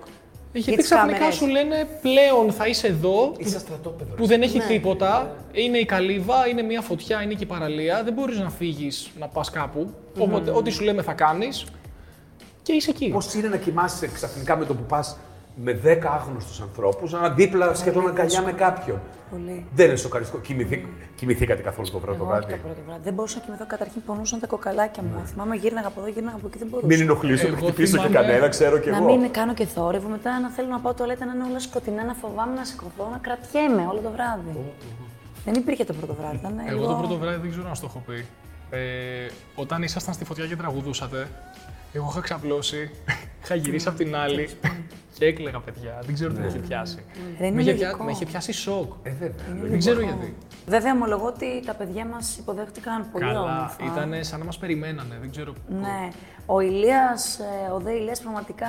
Ε, 0.56 0.60
Για 0.60 0.74
Γιατί 0.74 0.82
τις 0.82 0.86
ξαφνικά 0.92 1.18
κάμερες. 1.18 1.36
σου 1.36 1.48
λένε 1.48 1.88
πλέον 2.02 2.52
θα 2.52 2.68
είσαι 2.68 2.88
εδώ, 2.88 3.34
Είσαι 3.38 3.60
στρατόπεδο. 3.60 4.16
που 4.16 4.26
δεν 4.26 4.42
έχει 4.42 4.60
τίποτα, 4.60 5.36
είναι 5.52 5.78
η 5.78 5.86
καλύβα, 5.86 6.48
είναι 6.48 6.62
μια 6.62 6.82
φωτιά, 6.82 7.22
είναι 7.22 7.34
και 7.34 7.44
η 7.44 7.48
παραλία, 7.48 8.04
δεν 8.04 8.14
μπορείς 8.14 8.40
να 8.40 8.50
φύγεις 8.50 9.10
να 9.20 9.28
πας 9.28 9.50
κάπου, 9.50 9.94
οπότε 10.20 10.52
ό,τι 10.52 10.70
σου 10.72 10.84
λέμε 10.84 11.02
θα 11.02 11.14
κάνεις 11.14 11.66
και 12.62 12.74
είσαι 12.74 12.90
εκεί. 12.90 13.10
Πώς 13.10 13.34
είναι 13.34 13.48
να 13.48 13.58
κοιμάσαι 13.58 14.08
ξαφνικά 14.08 14.58
με 14.58 14.66
το 14.66 14.74
που 14.74 14.84
πας 14.84 15.18
με 15.64 15.80
10 15.84 15.98
άγνωστους 16.06 16.62
ανθρώπους, 16.62 17.12
να 17.12 17.30
δίπλα 17.30 17.74
σχεδόν 17.74 18.08
αγκαλιά 18.08 18.42
με 18.42 18.52
κάποιον. 18.52 19.02
Πολύ. 19.32 19.66
Δεν 19.76 19.88
είναι 19.88 19.96
σοκαριστικό. 19.96 20.40
Κοιμηθή... 20.42 20.88
Κοιμηθήκατε 21.16 21.62
καθόλου 21.62 21.92
το 21.92 22.00
βράδυ 22.00 22.18
το 22.18 22.24
Εγώ 22.24 22.34
όχι 22.34 22.42
βράδυ. 22.46 22.62
το 22.62 22.68
πρώτο 22.68 22.82
βράδυ. 22.88 23.02
Δεν 23.04 23.14
μπορούσα 23.14 23.38
να 23.40 23.44
κοιμηθώ. 23.46 23.66
Καταρχήν 23.68 24.02
πονούσαν 24.06 24.40
τα 24.40 24.48
κοκαλάκια 24.48 25.04
μου. 25.04 25.22
Θυμάμαι 25.26 25.56
γύρναγα 25.56 25.88
από 25.88 26.00
εδώ, 26.02 26.10
γύρναγα 26.10 26.36
από 26.38 26.48
εκεί, 26.48 26.58
δεν 26.58 26.68
μπορούσα. 26.68 26.88
Μην 26.88 27.02
ενοχλήσω, 27.02 27.48
να 27.48 27.58
Εγώ 27.58 27.66
χτυπήσω 27.68 27.98
και 27.98 28.08
θυμάμαι 28.08 28.16
κανένα, 28.28 28.48
ξέρω 28.50 28.78
κι 28.80 28.90
να 28.90 28.98
εγώ. 28.98 29.18
μην 29.18 29.32
κάνω 29.32 29.54
και 29.54 29.66
θόρυβο, 29.66 30.10
μετά 30.10 30.40
να 30.40 30.50
θέλω 30.50 30.68
να 30.68 30.80
πάω 30.80 30.94
τουαλέτα 30.94 31.26
να 31.26 31.34
είναι 31.34 31.44
όλα 31.44 31.60
σκοτεινά, 31.60 32.04
να 32.04 32.14
φοβάμαι 32.14 32.54
να 32.56 32.64
σηκωθώ, 32.66 33.10
να 33.12 33.18
κρατιέμαι 33.18 33.82
όλο 33.92 34.00
το 34.00 34.12
βράδυ. 34.12 34.74
Δεν 35.46 35.54
υπήρχε 35.54 35.84
το 35.86 35.94
πρώτο 35.94 36.14
βράδυ. 36.20 36.36
Ήταν 36.36 36.60
Εγώ 36.68 36.80
λίγο- 36.80 36.92
το 36.92 36.98
πρώτο 36.98 37.18
βράδυ 37.18 37.38
δεν 37.42 37.50
ξέρω 37.50 37.68
να 37.68 37.76
στο 37.76 37.86
έχω 37.90 38.04
πει. 38.08 38.26
Ε, 38.70 38.80
όταν 39.56 39.84
ήσασταν 39.84 40.14
στη 40.14 40.26
φωτιά 40.26 40.46
και 40.46 40.56
τραγουδούσατε, 40.56 41.28
εγώ 41.94 42.08
είχα 42.12 42.20
ξαπλώσει, 42.22 42.92
είχα 43.46 43.56
γυρίσει 43.56 43.88
απ' 43.88 43.96
την 43.96 44.16
άλλη 44.16 44.50
και 45.18 45.26
έκλαιγα 45.26 45.60
παιδιά. 45.60 46.00
Δεν 46.06 46.14
ξέρω 46.14 46.34
τι 46.34 46.40
με 46.40 46.48
είχε 46.48 46.58
πιάσει. 46.58 47.06
Δεν 47.40 47.54
με, 47.54 47.62
είναι 47.62 47.72
είχε 47.72 47.72
λογικό. 47.72 48.04
με 48.04 48.12
είχε 48.12 48.26
πιάσει 48.26 48.52
σοκ. 48.52 48.94
Ε, 49.04 49.10
βέβαια. 49.10 49.70
δεν 49.70 49.80
ξέρω 49.80 50.02
γιατί. 50.02 50.36
Βέβαια, 50.68 50.92
ομολογώ 50.92 51.26
ότι 51.26 51.64
τα 51.66 51.74
παιδιά 51.74 52.06
μας 52.06 52.38
υποδέχτηκαν 52.38 53.06
πολύ 53.12 53.26
Καλά, 53.26 53.42
όμορφα. 53.42 53.76
ήταν 53.86 54.24
σαν 54.24 54.40
να 54.40 54.46
μας 54.46 54.58
περιμένανε. 54.58 55.18
Δεν 55.22 55.32
ξέρω. 55.32 55.54
Ναι. 55.68 56.10
Ο 56.46 56.60
Ηλίας, 56.60 57.40
ε, 57.40 57.72
ο 57.72 57.80
δε 57.80 57.92
Ηλίας 57.92 58.20
πραγματικά 58.20 58.68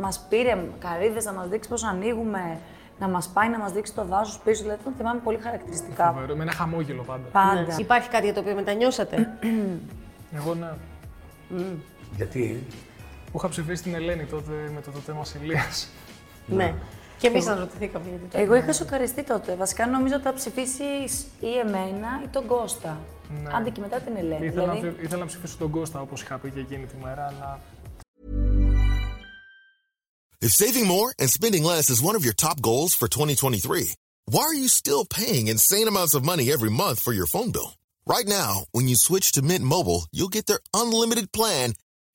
μας 0.00 0.26
πήρε 0.28 0.64
καρύδες 0.78 1.24
να 1.24 1.32
μας 1.32 1.48
δείξει 1.48 1.68
πώς 1.68 1.84
ανοίγουμε, 1.84 2.58
να 2.98 3.08
μας 3.08 3.28
πάει 3.28 3.48
να 3.48 3.58
μας 3.58 3.72
δείξει 3.72 3.94
το 3.94 4.04
δάσος 4.04 4.38
πίσω, 4.38 4.62
δηλαδή 4.62 4.82
τον 4.84 4.92
θυμάμαι 4.96 5.20
πολύ 5.24 5.38
χαρακτηριστικά. 5.42 6.12
Φοβερό, 6.12 6.36
με 6.36 6.42
ένα 6.42 6.52
χαμόγελο 6.52 7.02
πάντα. 7.02 7.28
Πάντα. 7.32 7.76
Υπάρχει 7.78 8.08
κάτι 8.08 8.24
για 8.24 8.34
το 8.34 8.40
οποίο 8.40 8.54
μετανιώσατε; 8.54 9.16
Εγώ 10.38 10.54
ναι. 10.54 10.70
Γιατί; 12.16 12.66
Που 13.32 13.38
είχα 13.38 13.48
ψηφίσει 13.48 13.82
την 13.82 13.94
Ελένη 13.94 14.24
τότε 14.24 14.70
με 14.74 14.80
το, 14.80 14.90
το 14.90 14.98
θέμα 14.98 15.22
Ηλίας. 15.42 15.88
ναι. 16.46 16.74
Και 17.18 17.26
εμείς 17.26 17.46
αναρωτηθήκαμε 17.46 18.08
γιατί. 18.08 18.24
το- 18.24 18.38
Εγώ 18.38 18.54
είχα 18.54 18.72
σοκαριστεί 18.72 19.22
τότε. 19.24 19.54
Βασικά 19.54 19.86
νομίζω 19.86 20.14
ότι 20.14 20.22
θα 20.24 20.34
ψηφίσεις 20.34 21.26
ή 21.40 21.58
εμένα 21.58 22.08
ή 22.24 22.28
τον 22.28 22.46
Κώστα. 22.46 23.00
Ναι. 23.42 23.50
Άντε 23.56 23.70
και 23.70 23.80
μετά 23.80 24.00
την 24.00 24.16
Ελένη. 24.16 24.46
Ήθελα, 24.46 24.66
να, 24.66 24.72
δηλαδή, 24.72 24.90
ψη- 24.92 25.04
ήθελα 25.04 25.20
να 25.20 25.26
ψηφίσω 25.26 25.56
τον 25.58 25.70
Κώστα 25.70 26.00
όπως 26.00 26.22
είχα 26.22 26.38
πει 26.38 26.50
και 26.50 26.60
εκείνη 26.60 26.86
τη 26.86 26.94
μέρα, 27.02 27.26
αλλά 27.26 27.60
If 30.46 30.52
saving 30.64 30.86
more 30.96 31.10
and 31.22 31.28
spending 31.38 31.64
less 31.72 31.86
is 31.94 32.00
one 32.10 32.16
of 32.18 32.24
your 32.28 32.36
top 32.46 32.58
goals 32.70 32.92
for 33.00 33.08
2023, 33.08 33.94
why 34.34 34.42
are 34.50 34.58
you 34.64 34.68
still 34.82 35.04
paying 35.20 35.44
insane 35.48 35.88
amounts 35.92 36.14
of 36.14 36.22
money 36.32 36.46
every 36.56 36.72
month 36.82 36.98
for 37.06 37.12
your 37.20 37.26
phone 37.34 37.50
bill? 37.56 37.70
Right 38.14 38.28
now, 38.40 38.52
when 38.76 38.86
you 38.90 38.96
switch 39.08 39.26
to 39.32 39.40
Mint 39.50 39.64
Mobile, 39.76 40.02
you'll 40.16 40.34
get 40.38 40.46
their 40.46 40.60
unlimited 40.82 41.26
plan 41.38 41.66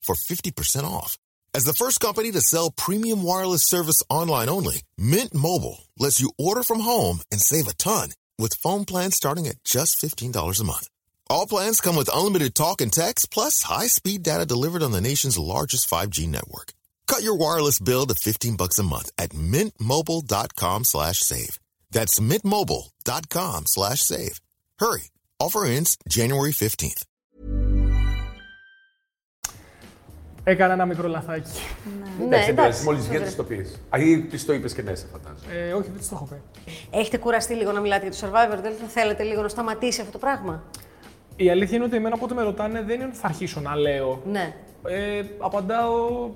for 0.04 0.14
50% 0.14 0.84
off. 0.84 1.18
As 1.54 1.64
the 1.64 1.72
first 1.72 2.00
company 2.00 2.30
to 2.32 2.40
sell 2.40 2.70
premium 2.70 3.22
wireless 3.22 3.62
service 3.62 4.02
online 4.10 4.48
only, 4.48 4.82
Mint 4.98 5.32
Mobile 5.34 5.84
lets 5.98 6.20
you 6.20 6.32
order 6.38 6.62
from 6.62 6.80
home 6.80 7.20
and 7.30 7.40
save 7.40 7.68
a 7.68 7.74
ton 7.74 8.10
with 8.38 8.54
phone 8.54 8.84
plans 8.84 9.16
starting 9.16 9.46
at 9.46 9.62
just 9.64 10.00
$15 10.00 10.60
a 10.60 10.64
month. 10.64 10.88
All 11.30 11.46
plans 11.46 11.80
come 11.80 11.96
with 11.96 12.10
unlimited 12.12 12.54
talk 12.54 12.80
and 12.80 12.92
text 12.92 13.30
plus 13.30 13.62
high-speed 13.62 14.22
data 14.22 14.44
delivered 14.44 14.82
on 14.82 14.92
the 14.92 15.00
nation's 15.00 15.38
largest 15.38 15.88
5G 15.88 16.28
network. 16.28 16.72
Cut 17.06 17.22
your 17.22 17.36
wireless 17.36 17.78
bill 17.78 18.06
to 18.06 18.14
15 18.14 18.56
bucks 18.56 18.78
a 18.78 18.82
month 18.82 19.10
at 19.16 19.30
mintmobile.com 19.30 20.84
slash 20.84 21.18
save. 21.18 21.58
That's 21.90 22.18
mintmobile.com 22.18 23.66
slash 23.66 24.00
save. 24.00 24.40
Hurry. 24.78 25.04
Offer 25.40 25.64
ends 25.66 25.96
January 26.08 26.52
15th. 26.52 27.04
Έκανα 30.44 30.72
ένα 30.72 30.84
μικρό 30.86 31.08
λαθάκι. 31.08 31.50
Εντάξει, 32.22 32.46
δεν 32.46 32.54
πειράζει, 32.54 32.84
μόλις 32.84 33.00
δεν 33.06 33.10
βγαίνεις, 33.10 33.34
πειράζει. 33.34 33.36
το 33.36 33.78
πεις. 33.96 34.06
Ή 34.08 34.20
της 34.20 34.44
το 34.44 34.52
είπες 34.52 34.74
και 34.74 34.82
μέσα, 34.82 35.06
φαντάζομαι. 35.12 35.68
Ε, 35.68 35.72
όχι, 35.72 35.88
δεν 35.88 35.98
της 35.98 36.08
το 36.08 36.14
έχω 36.14 36.28
πει. 36.30 36.70
Έχετε 36.98 37.16
κουραστεί 37.18 37.54
λίγο 37.54 37.72
να 37.72 37.80
μιλάτε 37.80 38.08
για 38.08 38.20
το 38.20 38.26
survivor, 38.26 38.58
δεν 38.62 38.72
θα 38.80 38.86
θέλετε 38.88 39.22
λίγο 39.22 39.42
να 39.42 39.48
σταματήσει 39.48 40.00
αυτό 40.00 40.12
το 40.12 40.18
πράγμα; 40.18 40.62
Η 41.36 41.50
αλήθεια 41.50 41.76
είναι 41.76 41.84
ότι 41.86 41.96
εμένα 41.96 42.14
όποτε 42.18 42.34
με 42.34 42.42
ρωτάνε 42.42 42.82
δεν 42.82 42.94
είναι 42.96 43.04
ότι 43.04 43.16
θα 43.16 43.26
αρχίσω 43.26 43.60
να 43.60 43.76
λέω. 43.76 44.22
Ναι. 44.30 44.54
Ε, 44.88 45.22
απαντάω, 45.38 46.30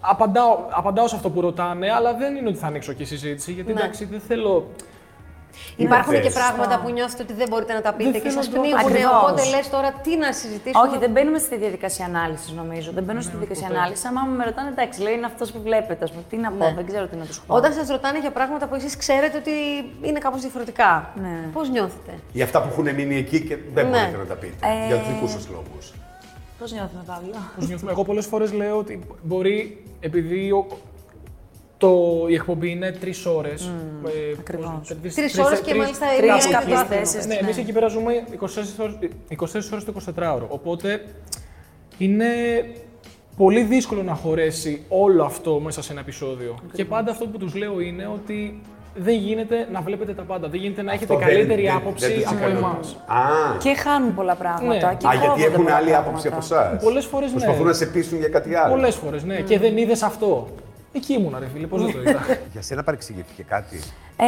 απαντάω, 0.00 0.58
απαντάω 0.70 1.08
σε 1.08 1.16
αυτό 1.16 1.30
που 1.30 1.40
ρωτάνε, 1.40 1.90
αλλά 1.92 2.14
δεν 2.14 2.36
είναι 2.36 2.48
ότι 2.48 2.58
θα 2.58 2.66
ανοίξω 2.66 2.92
και 2.92 3.04
συζήτηση, 3.04 3.52
γιατί 3.52 3.72
Ναι. 3.72 3.80
εντάξει, 3.80 4.04
δεν 4.04 4.20
θέλω. 4.20 4.68
Υπάρχουν 5.76 6.12
και 6.14 6.20
θες. 6.20 6.32
πράγματα 6.40 6.74
που 6.82 6.88
νιώθετε 6.96 7.22
ότι 7.22 7.32
δεν 7.40 7.48
μπορείτε 7.50 7.72
να 7.78 7.80
τα 7.86 7.92
πείτε 7.92 8.10
Δεν 8.10 8.20
και 8.22 8.28
θέλω 8.28 8.42
σας 8.42 8.46
να 8.48 8.54
το- 8.54 8.60
πνίγουν. 8.60 8.78
Ακριβώς. 8.78 9.22
Οπότε 9.22 9.42
λες 9.54 9.66
τώρα 9.74 9.90
τι 10.04 10.12
να 10.16 10.32
συζητήσουμε. 10.40 10.82
Όχι, 10.88 10.96
δεν 11.04 11.10
μπαίνουμε 11.10 11.38
στη 11.38 11.56
διαδικασία 11.64 12.04
ανάλυσης, 12.12 12.50
νομίζω. 12.60 12.90
Δεν 12.98 13.04
μπαίνω 13.04 13.20
στη 13.20 13.30
διαδικασία 13.30 13.66
ποτέ. 13.66 13.78
ανάλυσης. 13.78 14.04
Άμα 14.08 14.20
με 14.38 14.44
ρωτάνε, 14.44 14.68
εντάξει, 14.68 14.96
λέει 15.04 15.14
είναι 15.18 15.26
αυτός 15.32 15.48
που 15.52 15.60
βλέπετε. 15.62 16.04
Ας 16.04 16.10
πούμε. 16.10 16.22
Τι 16.30 16.36
να 16.36 16.50
πω, 16.50 16.64
Ναι. 16.64 16.72
δεν 16.78 16.86
ξέρω 16.90 17.04
τι 17.06 17.16
να 17.16 17.24
τους 17.24 17.38
πω. 17.40 17.54
Όταν 17.58 17.72
σας 17.72 17.88
ρωτάνε 17.88 18.18
για 18.18 18.30
πράγματα 18.38 18.64
που 18.68 18.74
εσείς 18.74 18.96
ξέρετε 18.96 19.36
ότι 19.42 19.52
είναι 20.08 20.18
κάπως 20.18 20.40
διαφορετικά. 20.40 20.90
Ναι. 21.22 21.34
Πώς 21.52 21.68
νιώθετε; 21.70 22.12
Για 22.32 22.44
αυτά 22.44 22.58
που 22.62 22.68
έχουν 22.72 22.94
μείνει 22.94 23.16
εκεί 23.16 23.38
και 23.48 23.56
δεν 23.74 23.84
Ναι. 23.84 23.90
μπορείτε 23.98 24.16
να 24.16 24.24
τα 24.32 24.34
πείτε. 24.34 24.66
Ε, 24.66 24.86
Για 24.86 24.96
δικούς 24.96 25.30
σας 25.30 25.48
λόγους. 25.54 25.92
Πώς 26.58 26.72
νιώθουμε, 26.72 27.02
Παύλο; 27.06 27.34
Πώς 27.56 27.68
νιώθουμε. 27.68 27.90
Εγώ 27.90 28.04
πολλές 28.04 28.26
φορές 28.26 28.52
λέω 28.52 28.76
ότι 28.78 29.06
μπορεί, 29.22 29.84
επειδή 30.00 30.50
ο, 30.50 30.66
το, 31.86 32.24
η 32.28 32.34
εκπομπή 32.34 32.70
είναι 32.70 32.92
τρεις 33.00 33.26
ώρες. 33.26 33.70
Ε, 34.06 34.36
ακριβώς. 34.38 34.70
Τρεις 35.14 35.38
ώρες 35.38 35.60
και 35.60 35.74
μάλιστα 35.74 36.06
η 36.14 36.16
Τρεις 36.16 36.30
μία 36.30 36.42
είναι 36.44 36.52
κάποιες 36.54 36.78
το 36.78 36.84
άθλημα. 36.84 37.02
θέσεις. 37.02 37.26
Ναι, 37.26 37.34
Ναι. 37.34 37.40
εμεί 37.40 37.50
εκεί 37.58 37.72
πέρα 37.72 37.88
ζούμε 37.88 38.12
24 38.30 38.82
ώρες, 38.82 38.94
24 39.28 39.72
ώρες 39.72 39.84
το 39.84 39.92
24ωρο. 39.92 40.46
Οπότε 40.48 41.04
είναι 41.98 42.26
πολύ 43.36 43.62
δύσκολο 43.62 44.02
να 44.02 44.14
χωρέσει 44.14 44.82
όλο 44.88 45.24
αυτό 45.24 45.60
μέσα 45.60 45.82
σε 45.82 45.92
ένα 45.92 46.00
επεισόδιο. 46.00 46.54
Και 46.72 46.84
πάντα 46.84 47.10
αυτό 47.10 47.26
που 47.26 47.38
τους 47.38 47.54
λέω 47.54 47.80
είναι 47.80 48.06
ότι 48.14 48.60
δεν 48.94 49.14
γίνεται 49.14 49.68
να 49.72 49.80
βλέπετε 49.80 50.12
τα 50.14 50.22
πάντα. 50.22 50.48
Δεν 50.48 50.60
γίνεται 50.60 50.82
να 50.82 50.92
έχετε 50.92 51.12
Αυτό 51.14 51.24
δεν- 51.26 51.34
καλύτερη 51.34 51.62
δεν- 51.62 51.74
άποψη 51.76 52.06
δεν 52.06 52.14
τους 52.16 52.26
από 52.26 52.34
ικανοποιεί. 52.36 52.58
εμάς. 52.64 52.96
Α, 53.06 53.56
Και 53.58 53.74
χάνουν 53.74 54.14
πολλά 54.14 54.34
πράγματα. 54.34 54.74
Ναι. 54.74 54.78
Και 54.78 55.06
Α, 55.06 55.10
γιατί 55.12 55.26
κόβονται 55.26 55.42
έχουν 55.46 55.64
πολλά 55.64 55.76
άλλη 55.76 55.86
πράγματα. 55.90 56.08
άποψη 56.08 56.28
από 56.28 56.36
εσάς. 56.36 56.82
Πολλές 56.82 57.04
φορές 57.04 57.28
ναι. 57.32 57.36
Προσπαθούν 57.38 57.66
να 57.66 57.72
σε 57.72 57.86
πείσουν 57.86 58.18
για 58.18 58.28
κάτι 58.28 58.54
άλλο. 58.54 58.74
Πολλές 58.74 58.94
φορές, 58.94 59.24
ναι. 59.24 59.40
Και 59.40 59.58
δεν 59.58 59.76
είδες 59.76 60.02
αυτό. 60.02 60.48
Εκεί 60.92 61.12
ήμουνα, 61.12 61.38
ρε 61.38 61.46
φίλε, 61.52 61.66
πώς 61.66 61.82
δεν 61.82 61.92
το 61.92 62.00
είδα. 62.10 62.20
Για 62.52 62.62
σένα 62.62 62.82
παρεξηγήθηκε 62.82 63.42
κάτι; 63.42 63.80
Ε, 64.16 64.24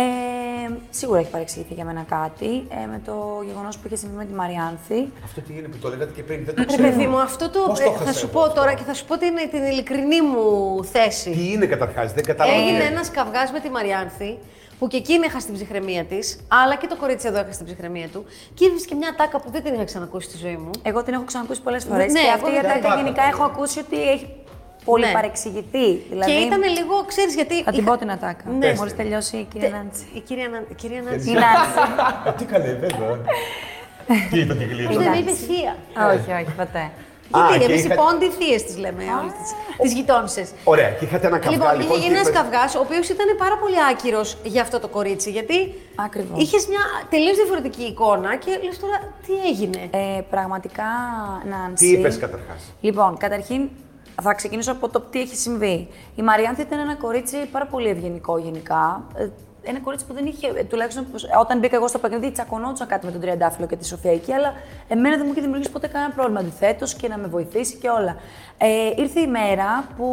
σίγουρα 0.90 1.18
έχει 1.20 1.30
παρεξηγηθεί 1.30 1.74
για 1.74 1.84
μένα 1.84 2.04
κάτι 2.08 2.46
ε, 2.82 2.86
με 2.86 3.00
το 3.04 3.42
γεγονός 3.46 3.76
που 3.78 3.82
είχε 3.86 3.96
συμβεί 3.96 4.16
με 4.16 4.24
τη 4.24 4.32
Μαριάνθη. 4.32 5.08
Αυτό 5.24 5.40
τι 5.40 5.52
είναι 5.58 5.68
που 5.68 5.76
το 5.76 5.88
λέγατε 5.88 6.12
και 6.14 6.22
πριν, 6.22 6.44
δεν 6.44 6.54
το 6.54 6.60
Ρε 6.60 6.66
ξέρω. 6.66 6.82
παιδί 6.82 7.06
μου, 7.06 7.18
αυτό 7.20 7.50
το, 7.50 7.60
Πώς 7.66 7.78
το 7.78 7.84
ε, 7.84 7.88
έχασα 7.88 8.04
θα 8.04 8.12
σου 8.12 8.24
εγώ 8.24 8.32
πω 8.32 8.40
αυτό; 8.40 8.54
τώρα 8.54 8.74
και 8.74 8.82
θα 8.82 8.94
σου 8.94 9.04
πω 9.04 9.18
την, 9.18 9.32
την 9.50 9.62
ειλικρινή 9.62 10.20
μου 10.22 10.44
θέση. 10.84 11.30
Τι 11.30 11.52
είναι 11.52 11.66
καταρχάς, 11.66 12.12
δεν 12.12 12.24
κατάλαβα. 12.24 12.58
Έγινε 12.58 12.78
τι 12.78 12.84
ένας 12.84 13.10
καυγάς 13.10 13.50
με 13.52 13.60
τη 13.60 13.70
Μαριάνθη, 13.70 14.38
που 14.78 14.86
και 14.88 14.96
εκείνη 14.96 15.26
έχασε 15.26 15.46
την 15.46 15.54
ψυχραιμία 15.54 16.04
της, 16.04 16.38
αλλά 16.48 16.76
και 16.76 16.86
το 16.86 16.96
κορίτσι 16.96 17.26
εδώ 17.28 17.38
έχασε 17.38 17.56
την 17.58 17.66
ψυχραιμία 17.66 18.08
του. 18.08 18.24
Και 18.54 18.64
ήρθε 18.64 18.84
και 18.88 18.94
μια 18.94 19.14
τάκα 19.16 19.40
που 19.40 19.50
δεν 19.50 19.62
την 19.62 19.74
είχα 19.74 19.84
ξανακούσει 19.84 20.28
στη 20.28 20.38
ζωή 20.38 20.56
μου. 20.56 20.70
Εγώ 20.82 21.02
την 21.02 21.14
έχω 21.14 21.24
ξανακούσει 21.24 21.60
πολλές 21.62 21.84
φορές. 21.84 22.12
Ναι, 22.12 22.20
και 22.20 22.26
εγώ 22.26 22.34
αυτή 22.34 22.50
η 22.50 22.52
δεν 22.52 22.60
την 22.60 22.70
ατάκα 22.70 22.88
άκουγα. 22.88 23.02
γενικά 23.02 23.22
έχω 23.22 23.44
ακούσει 23.44 23.78
ότι 23.78 24.02
έχει 24.10 24.26
πολύ 24.84 25.04
Ναι. 25.06 25.12
παρεξηγηθεί. 25.12 25.86
Δηλαδή, 26.10 26.30
Και 26.32 26.38
ήταν 26.38 26.62
λίγο, 26.62 27.04
ξέρεις 27.06 27.34
γιατί. 27.34 27.62
Θα 27.62 27.70
την 27.70 27.80
είχα- 27.80 27.90
πω 27.90 27.96
την 27.98 28.10
ατάκα. 28.10 28.44
Ναι. 28.58 28.72
Μόλις 28.76 28.96
τελειώσει 28.96 29.36
η 29.36 29.46
κυρία 29.52 29.68
Νάντση. 29.68 30.06
Η 30.14 30.20
κυρία, 30.20 30.48
Ναν- 30.48 30.66
η 30.70 30.74
κυρία 30.74 31.02
Νάντση. 31.02 31.30
Η 31.30 31.32
Νάντση. 31.32 31.78
Ε, 32.26 32.30
Τι 32.38 32.44
καλέ, 32.44 32.72
βέβαια. 32.72 33.18
Τι 34.30 34.38
είπε 34.40 34.54
την 34.54 34.68
γλύκα. 34.68 34.90
Δεν 34.98 35.10
με 35.10 35.16
είπε 35.16 35.30
θεία. 35.32 35.76
όχι, 36.14 36.30
όχι, 36.42 36.52
ποτέ. 36.56 36.90
Α, 37.30 37.40
Γιατί 37.48 37.58
και 37.64 37.72
εμείς 37.72 37.84
είχα- 37.84 37.94
οι 37.94 37.96
πόντι 37.96 38.28
θείες 38.38 38.62
τις 38.64 38.76
λέμε 38.78 39.02
όλες 39.20 39.32
τι 39.82 39.88
γειτόνισε. 39.88 40.46
Ωραία, 40.64 40.90
και 40.90 41.04
είχατε 41.04 41.26
ένα 41.26 41.38
καυγά. 41.38 41.50
Λοιπόν, 41.56 41.68
είχε 41.72 41.78
λοιπόν, 41.82 41.98
γίνει 41.98 42.08
και 42.12 42.16
ένας 42.18 42.28
είπες- 42.28 42.40
καυγάς, 42.42 42.74
ο 42.74 42.80
οποίος 42.80 43.08
ήταν 43.08 43.26
πάρα 43.38 43.56
πολύ 43.58 43.74
άκυρος 43.90 44.36
για 44.42 44.62
αυτό 44.62 44.80
το 44.80 44.88
κορίτσι. 44.88 45.30
Γιατί 45.30 45.74
Ακριβώς. 45.96 46.42
είχες 46.42 46.66
μια 46.66 46.80
τελείως 47.10 47.36
διαφορετική 47.36 47.82
εικόνα 47.82 48.36
και 48.36 48.50
λες 48.64 48.78
τώρα 48.78 48.98
τι 49.26 49.32
έγινε; 49.50 49.80
Ε, 49.90 50.20
πραγματικά, 50.30 50.88
Νάνση. 51.50 51.84
Τι 51.84 51.92
είπες 51.92 52.18
καταρχάς; 52.18 52.60
Λοιπόν, 52.80 53.16
καταρχήν 53.16 53.62
θα 54.22 54.34
ξεκινήσω 54.34 54.72
από 54.72 54.88
το 54.88 55.00
τι 55.00 55.20
έχει 55.20 55.36
συμβεί. 55.36 55.88
Η 56.14 56.22
Μαριάνθη 56.22 56.62
ήταν 56.62 56.78
ένα 56.78 56.94
κορίτσι 56.94 57.36
πάρα 57.52 57.66
πολύ 57.66 57.88
ευγενικό 57.88 58.38
γενικά. 58.38 59.02
Ε, 59.16 59.28
Ένα 59.66 59.80
κορίτσι 59.80 60.06
που 60.06 60.12
δεν 60.14 60.26
είχε, 60.26 60.46
ε, 60.54 60.64
τουλάχιστον 60.64 61.06
πως- 61.12 61.26
όταν 61.40 61.58
μπήκα 61.58 61.76
εγώ 61.76 61.88
στο 61.88 61.98
παιχνίδι, 61.98 62.30
τσακωνόντουσαν 62.30 62.86
κάτι 62.86 63.06
με 63.06 63.12
τον 63.12 63.20
Τριαντάφυλλο 63.20 63.66
και 63.66 63.76
τη 63.76 63.86
Σοφία 63.86 64.12
εκεί, 64.12 64.32
αλλά 64.32 64.52
εμένα 64.88 65.16
δεν 65.16 65.24
μου 65.26 65.32
είχε 65.32 65.40
δημιουργήσει 65.40 65.70
ποτέ 65.72 65.86
κανένα 65.86 66.12
πρόβλημα. 66.12 66.40
Αντιθέτως 66.40 66.94
και 66.94 67.08
να 67.08 67.18
με 67.18 67.26
βοηθήσει 67.26 67.76
και 67.76 67.88
όλα. 67.88 68.16
Ε, 68.58 68.66
ήρθε 68.96 69.20
η 69.20 69.26
μέρα 69.26 69.84
που. 69.96 70.06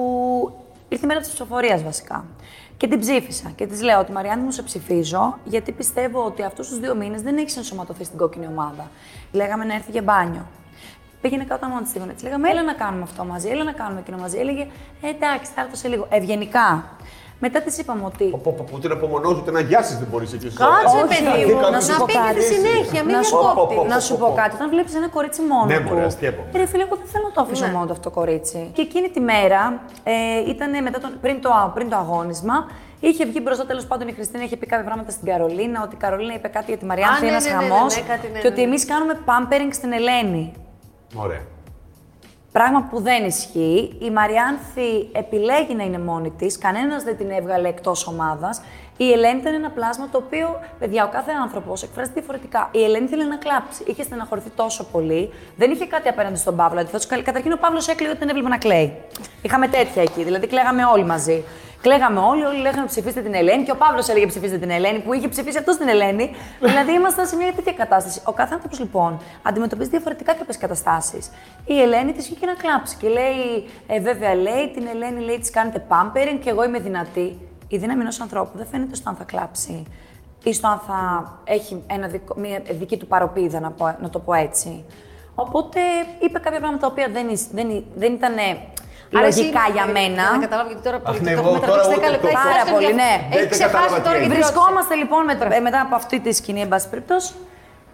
ήρθε 0.89 1.03
η 1.05 1.07
μέρα 1.07 1.19
της 1.19 1.29
ψηφοφορίας 1.29 1.83
βασικά. 1.83 2.25
Και 2.77 2.87
την 2.87 2.99
ψήφισα 2.99 3.51
και 3.55 3.67
της 3.67 3.81
λέω 3.81 3.99
ότι 3.99 4.11
Μαριάννη 4.11 4.43
μου 4.45 4.51
σε 4.51 4.61
ψηφίζω, 4.63 5.37
γιατί 5.43 5.71
πιστεύω 5.71 6.23
ότι 6.25 6.43
αυτούς 6.43 6.67
τους 6.69 6.79
δύο 6.79 6.95
μήνες 6.95 7.21
δεν 7.21 7.37
έχεις 7.37 7.57
ενσωματωθεί 7.57 8.03
στην 8.03 8.17
κόκκινη 8.17 8.47
ομάδα. 8.47 8.89
Λέγαμε 9.31 9.65
να 9.65 9.73
έρθει 9.73 9.91
για 9.91 10.01
μπάνιο. 10.01 10.45
Πήγαινε 11.21 11.43
κάτω 11.43 11.67
μόνο 11.67 11.81
τη 11.81 11.87
στιγμή. 11.89 12.13
Της 12.13 12.23
λέγαμε, 12.23 12.49
έλα 12.49 12.63
να 12.63 12.73
κάνουμε 12.73 13.03
αυτό 13.03 13.23
μαζί, 13.25 13.49
έλα 13.49 13.63
να 13.63 13.71
κάνουμε 13.71 13.99
εκείνο 13.99 14.17
μαζί. 14.17 14.37
Έλεγε, 14.37 14.67
«Ε, 15.01 15.07
εντάξει, 15.09 15.51
θα 15.55 15.61
έρθω 15.61 15.75
σε 15.75 15.87
λίγο. 15.87 16.07
Ευγενικά. 16.09 16.67
Μετά 17.43 17.61
της 17.61 17.77
είπαμε 17.77 18.01
ότι. 18.05 18.25
Ούτε 18.75 18.87
να 18.87 18.93
απομονώσει, 18.93 19.35
ούτε 19.41 19.51
να 19.51 19.59
γιάσει 19.59 19.95
δεν 19.95 20.07
μπορείς 20.11 20.33
εκεί 20.33 20.49
στο 20.49 20.59
Κάτσε, 20.65 20.97
Όχι, 20.97 21.07
παιδί 21.23 21.53
μου, 21.53 21.59
να 21.59 21.69
να 21.69 21.79
σου 21.81 21.97
πω 21.97 22.05
πει 22.05 22.13
και 22.13 22.19
κάτι. 22.19 22.35
τη 22.35 22.43
συνέχεια, 22.53 23.03
μην 23.03 23.15
να 23.15 23.23
σου, 23.23 23.37
διακόπτει. 23.37 23.75
πω, 23.75 23.81
πω, 23.83 23.87
να 23.93 23.99
σου 23.99 24.17
πω 24.17 24.27
πω. 24.29 24.35
κάτι. 24.41 24.55
Όταν 24.55 24.69
βλέπεις 24.69 24.95
ένα 24.95 25.07
κορίτσι 25.15 25.41
μόνο 25.41 25.65
Ναι, 25.65 25.77
του. 25.79 25.83
μωρέ, 25.87 26.03
αστείευομαι. 26.05 26.47
Ρε 26.59 26.65
φίλε, 26.65 26.83
εγώ 26.87 26.95
δεν 27.01 27.07
θέλω 27.13 27.25
να 27.29 27.33
το 27.35 27.41
αφήσω 27.41 27.65
Ναι. 27.65 27.71
μόνο 27.71 27.85
του 27.85 27.91
αυτό 27.97 28.09
το 28.09 28.15
κορίτσι. 28.19 28.69
Και 28.75 28.81
εκείνη 28.81 29.07
τη 29.15 29.19
μέρα, 29.19 29.61
ε, 30.03 30.13
ήταν 30.53 30.83
μετά 30.83 30.99
τον, 30.99 31.11
πριν, 31.21 31.41
το, 31.41 31.49
πριν 31.75 31.89
το 31.89 31.95
αγώνισμα, 32.03 32.55
είχε 32.99 33.25
βγει 33.25 33.39
μπροστά 33.43 33.65
τέλος 33.65 33.85
πάντων 33.85 34.07
η 34.07 34.13
Χριστίνα, 34.17 34.43
είχε 34.43 34.57
πει 34.57 34.65
κάποια 34.65 34.85
πράγματα 34.85 35.11
στην 35.11 35.25
Καρολίνα, 35.27 35.77
ότι 35.85 35.95
η 35.95 35.97
Καρολίνα 36.03 36.33
είπε 36.33 36.47
κάτι 36.47 36.65
για 36.67 36.77
τη 36.77 36.85
Μαριάνθη, 36.85 37.21
ναι, 37.25 37.27
ένας 37.31 37.43
ναι, 37.45 37.51
ναι, 37.51 37.57
ναι, 37.57 37.67
χαμός. 37.73 37.95
ναι, 37.95 38.01
κάτι, 38.01 38.27
ναι, 38.33 38.39
και 38.39 38.47
ναι, 38.47 38.53
ότι 38.53 38.61
ναι. 38.61 38.67
εμείς 38.67 38.85
κάνουμε 38.85 39.13
pampering 39.29 39.71
στην 39.79 39.91
Ελένη. 39.99 40.53
Ωραία. 41.15 41.41
Πράγμα 42.51 42.87
που 42.89 43.01
δεν 43.01 43.25
ισχύει. 43.25 43.97
Η 44.01 44.09
Μαριάνθη 44.09 45.09
επιλέγει 45.11 45.75
να 45.75 45.83
είναι 45.83 45.99
μόνη 45.99 46.29
της, 46.29 46.57
κανένας 46.57 47.03
δεν 47.03 47.17
την 47.17 47.31
έβγαλε 47.31 47.67
εκτός 47.67 48.07
ομάδας. 48.07 48.61
Η 48.97 49.11
Ελένη 49.11 49.39
ήταν 49.39 49.53
ένα 49.53 49.69
πλάσμα 49.69 50.09
το 50.09 50.17
οποίο, 50.17 50.59
παιδιά, 50.79 51.05
ο 51.05 51.09
κάθε 51.09 51.31
άνθρωπος 51.41 51.83
εκφράζεται 51.83 52.19
διαφορετικά. 52.19 52.69
Η 52.71 52.83
Ελένη 52.83 53.05
ήθελε 53.05 53.23
να 53.23 53.37
κλάψει. 53.37 53.83
Είχε 53.87 54.03
στεναχωρηθεί 54.03 54.49
τόσο 54.49 54.83
πολύ. 54.83 55.29
Δεν 55.57 55.71
είχε 55.71 55.85
κάτι 55.85 56.07
απέναντι 56.09 56.37
στον 56.37 56.55
Παύλο. 56.55 56.79
Αντιθέτως, 56.79 57.05
καταρχήν 57.23 57.51
ο 57.51 57.57
Παύλος 57.57 57.87
έκλαιγε 57.87 58.13
όταν 58.13 58.29
έβλεπε 58.29 58.49
να 58.49 58.57
κλαίει. 58.57 58.93
Είχαμε 59.41 59.67
τέτοια 59.67 60.01
εκεί. 60.01 60.23
Δηλαδή, 60.23 60.47
κλαίγαμε 60.47 60.85
όλοι 60.85 61.03
μαζί. 61.03 61.43
Κλαίγαμε 61.81 62.19
όλοι, 62.19 62.43
όλοι 62.43 62.57
λέγανε 62.59 62.85
ψηφίστε 62.85 63.21
την 63.21 63.33
Ελένη 63.33 63.63
και 63.63 63.71
ο 63.71 63.75
Παύλος 63.75 64.07
έλεγε 64.09 64.25
ψηφίστε 64.25 64.57
την 64.57 64.69
Ελένη 64.69 64.99
που 64.99 65.13
είχε 65.13 65.27
ψηφίσει 65.27 65.57
αυτός 65.57 65.77
την 65.77 65.87
Ελένη. 65.87 66.31
δηλαδή 66.59 66.91
ήμασταν 66.93 67.27
σε 67.27 67.35
μια 67.35 67.53
τέτοια 67.53 67.73
κατάσταση. 67.73 68.21
Ο 68.25 68.31
κάθε 68.31 68.53
άνθρωπο 68.53 68.75
λοιπόν 68.79 69.19
αντιμετωπίζει 69.41 69.89
διαφορετικά 69.89 70.33
κάποιες 70.33 70.57
καταστάσεις. 70.57 71.31
Η 71.65 71.81
Ελένη 71.81 72.11
της 72.13 72.25
βγήκε 72.25 72.45
να 72.45 72.53
κλάψει 72.53 72.95
και 72.97 73.07
λέει, 73.07 73.69
ε, 73.87 73.99
βέβαια 73.99 74.35
λέει, 74.35 74.71
την 74.73 74.87
Ελένη 74.87 75.21
λέει 75.21 75.39
της 75.39 75.49
κάνετε 75.49 75.85
pampering 75.89 76.39
και 76.43 76.49
εγώ 76.49 76.63
είμαι 76.63 76.79
δυνατή. 76.79 77.37
Η 77.67 77.77
δύναμη 77.77 78.01
ενός 78.01 78.19
ανθρώπου 78.21 78.57
δεν 78.57 78.67
φαίνεται 78.71 78.95
στο 78.95 79.09
αν 79.09 79.15
θα 79.15 79.23
κλάψει 79.23 79.83
ή 80.43 80.53
στο 80.53 80.67
αν 80.67 80.81
θα 80.87 81.31
έχει 81.43 81.83
ένα 81.87 82.07
δικό, 82.07 82.35
μια 82.37 82.61
δική 82.69 82.97
του 82.97 83.07
παροπίδα, 83.07 83.59
να, 83.59 83.71
πω- 83.71 83.95
να 84.01 84.09
το 84.09 84.19
πω 84.19 84.33
έτσι. 84.33 84.83
Οπότε 85.35 85.79
είπε 86.19 86.39
κάποια 86.39 86.59
πράγματα 86.59 86.77
τα 86.81 86.87
οποία 86.87 87.07
δεν, 87.13 87.29
εις- 87.29 87.47
δεν, 87.51 87.69
εί- 87.69 87.85
δεν 87.95 88.13
ήταν 88.13 88.33
Άρα 88.33 88.41
εσύ- 88.41 88.63
λογικά 89.19 89.63
για 89.75 89.85
μένα. 89.97 90.23
Να 90.31 90.37
καταλάβω 90.45 90.67
γιατί 90.71 90.83
τώρα 90.87 90.97
που 90.99 91.07
Αχ, 91.11 91.15
το 91.17 91.23
ναι, 91.23 91.31
έχουμε 91.31 91.49
εγώ 91.49 91.59
τώρα 91.59 91.81
τραβήξει 91.81 91.99
10 91.99 92.01
ούτε 92.01 92.09
λεπτά. 92.13 92.27
το- 92.27 92.33
έχει 92.33 92.43
Πάρα 92.49 92.59
χάσει 92.61 92.71
πολύ, 92.73 92.87
το 92.89 92.93
ναι. 93.01 93.11
ενδιαφέρον. 93.11 93.31
Έχεις 93.35 93.39
Δεν 93.41 93.49
ξεχάσει 93.55 93.73
κατάλαβα 93.75 94.01
τώρα 94.07 94.17
τι 94.17 94.23
γιατί 94.25 94.35
Βρισκόμαστε 94.37 94.93
λοιπόν 95.01 95.21
με, 95.29 95.33
ε, 95.57 95.59
μετά 95.67 95.79
από 95.85 95.95
αυτή 96.01 96.17
τη 96.25 96.31
σκηνή, 96.39 96.61
εν 96.65 96.69
πάση 96.73 96.87
περιπτώσει, 96.93 97.31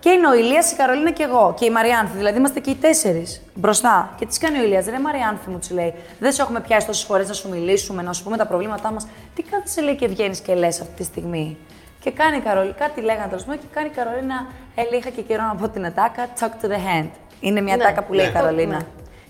και 0.04 0.10
είναι 0.16 0.28
ο 0.28 0.34
Ηλίας, 0.42 0.66
η 0.72 0.76
Καρολίνα 0.82 1.12
και 1.18 1.24
εγώ 1.30 1.44
και 1.58 1.66
η 1.66 1.72
Μαριάνθη. 1.78 2.16
Δηλαδή 2.22 2.38
είμαστε 2.42 2.60
και 2.66 2.70
οι 2.70 2.76
τέσσερις 2.86 3.30
μπροστά. 3.54 3.96
Και 4.20 4.26
τι 4.30 4.40
κάνει 4.44 4.58
ο 4.60 4.64
Ηλίας, 4.64 4.86
ρε 4.94 5.00
Μαριάνθη 5.00 5.50
μου, 5.52 5.58
της 5.60 5.70
λέει. 5.78 5.92
Δεν 6.20 6.32
σε 6.32 6.42
έχουμε 6.42 6.60
πιάσει 6.68 6.86
τόσες 6.88 7.04
φορές 7.10 7.28
να 7.28 7.34
σου 7.40 7.50
μιλήσουμε, 7.50 8.02
να 8.02 8.14
σου 8.14 8.24
πούμε 8.24 8.38
τα 8.38 8.46
προβλήματά 8.52 8.92
μας. 8.92 9.08
Τι 9.36 9.42
κάθεσαι 9.52 9.82
λέει 9.82 9.96
και 9.96 10.08
βγαίνεις 10.08 10.40
και 10.40 10.54
λες 10.54 10.82
αυτή 10.82 10.94
τη 10.94 11.04
στιγμή. 11.04 11.58
Και 12.00 12.12
κάνει 12.12 12.38
η 12.38 12.40
Καρολίνα, 12.40 12.74
κάτι 12.74 13.02
λέγανε 13.02 13.28
τέλο 13.30 13.42
πάντων 13.46 13.60
και 13.60 13.68
κάνει 13.74 13.88
η 13.94 13.96
Καρολίνα, 13.96 14.46
ε, 14.76 14.82
λέει, 14.90 15.00
είχα 15.00 15.10
και 15.10 15.22
καιρό 15.22 15.44
να 15.44 15.56
πω 15.56 15.68
την 15.70 15.86
ατάκα, 15.86 16.28
talk 16.40 16.66
to 16.66 16.68
the 16.70 16.80
hand. 16.88 17.10
Είναι 17.40 17.62
μια 17.62 17.76
Ναι, 17.76 17.84
ατάκα 17.84 18.04
που 18.04 18.14
λέει 18.14 18.26
η 18.26 18.28
ναι. 18.28 18.40
Καρολίνα. 18.40 18.76
Ναι. 18.76 18.86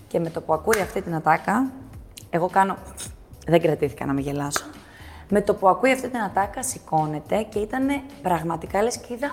Και 0.08 0.20
με 0.20 0.30
το 0.30 0.42
που 0.42 0.54
ακούει 0.54 0.82
αυτή 0.82 1.02
την 1.02 1.16
ατάκα, 1.16 1.72
εγώ 2.30 2.48
κάνω. 2.48 2.78
Δεν 3.48 3.62
κρατήθηκα 3.62 4.06
να 4.06 4.14
μην 4.14 4.24
γελάσω. 4.24 4.66
Με 5.30 5.42
το 5.42 5.54
που 5.54 5.70
ακούει 5.70 5.92
αυτή 5.92 6.10
την 6.10 6.22
ατάκα, 6.22 6.64
σηκώνεται 6.64 7.42
και 7.50 7.60
ήταν 7.60 7.88
πραγματικά 8.22 8.84
λες 8.84 8.98
και 8.98 9.14
είδα 9.14 9.32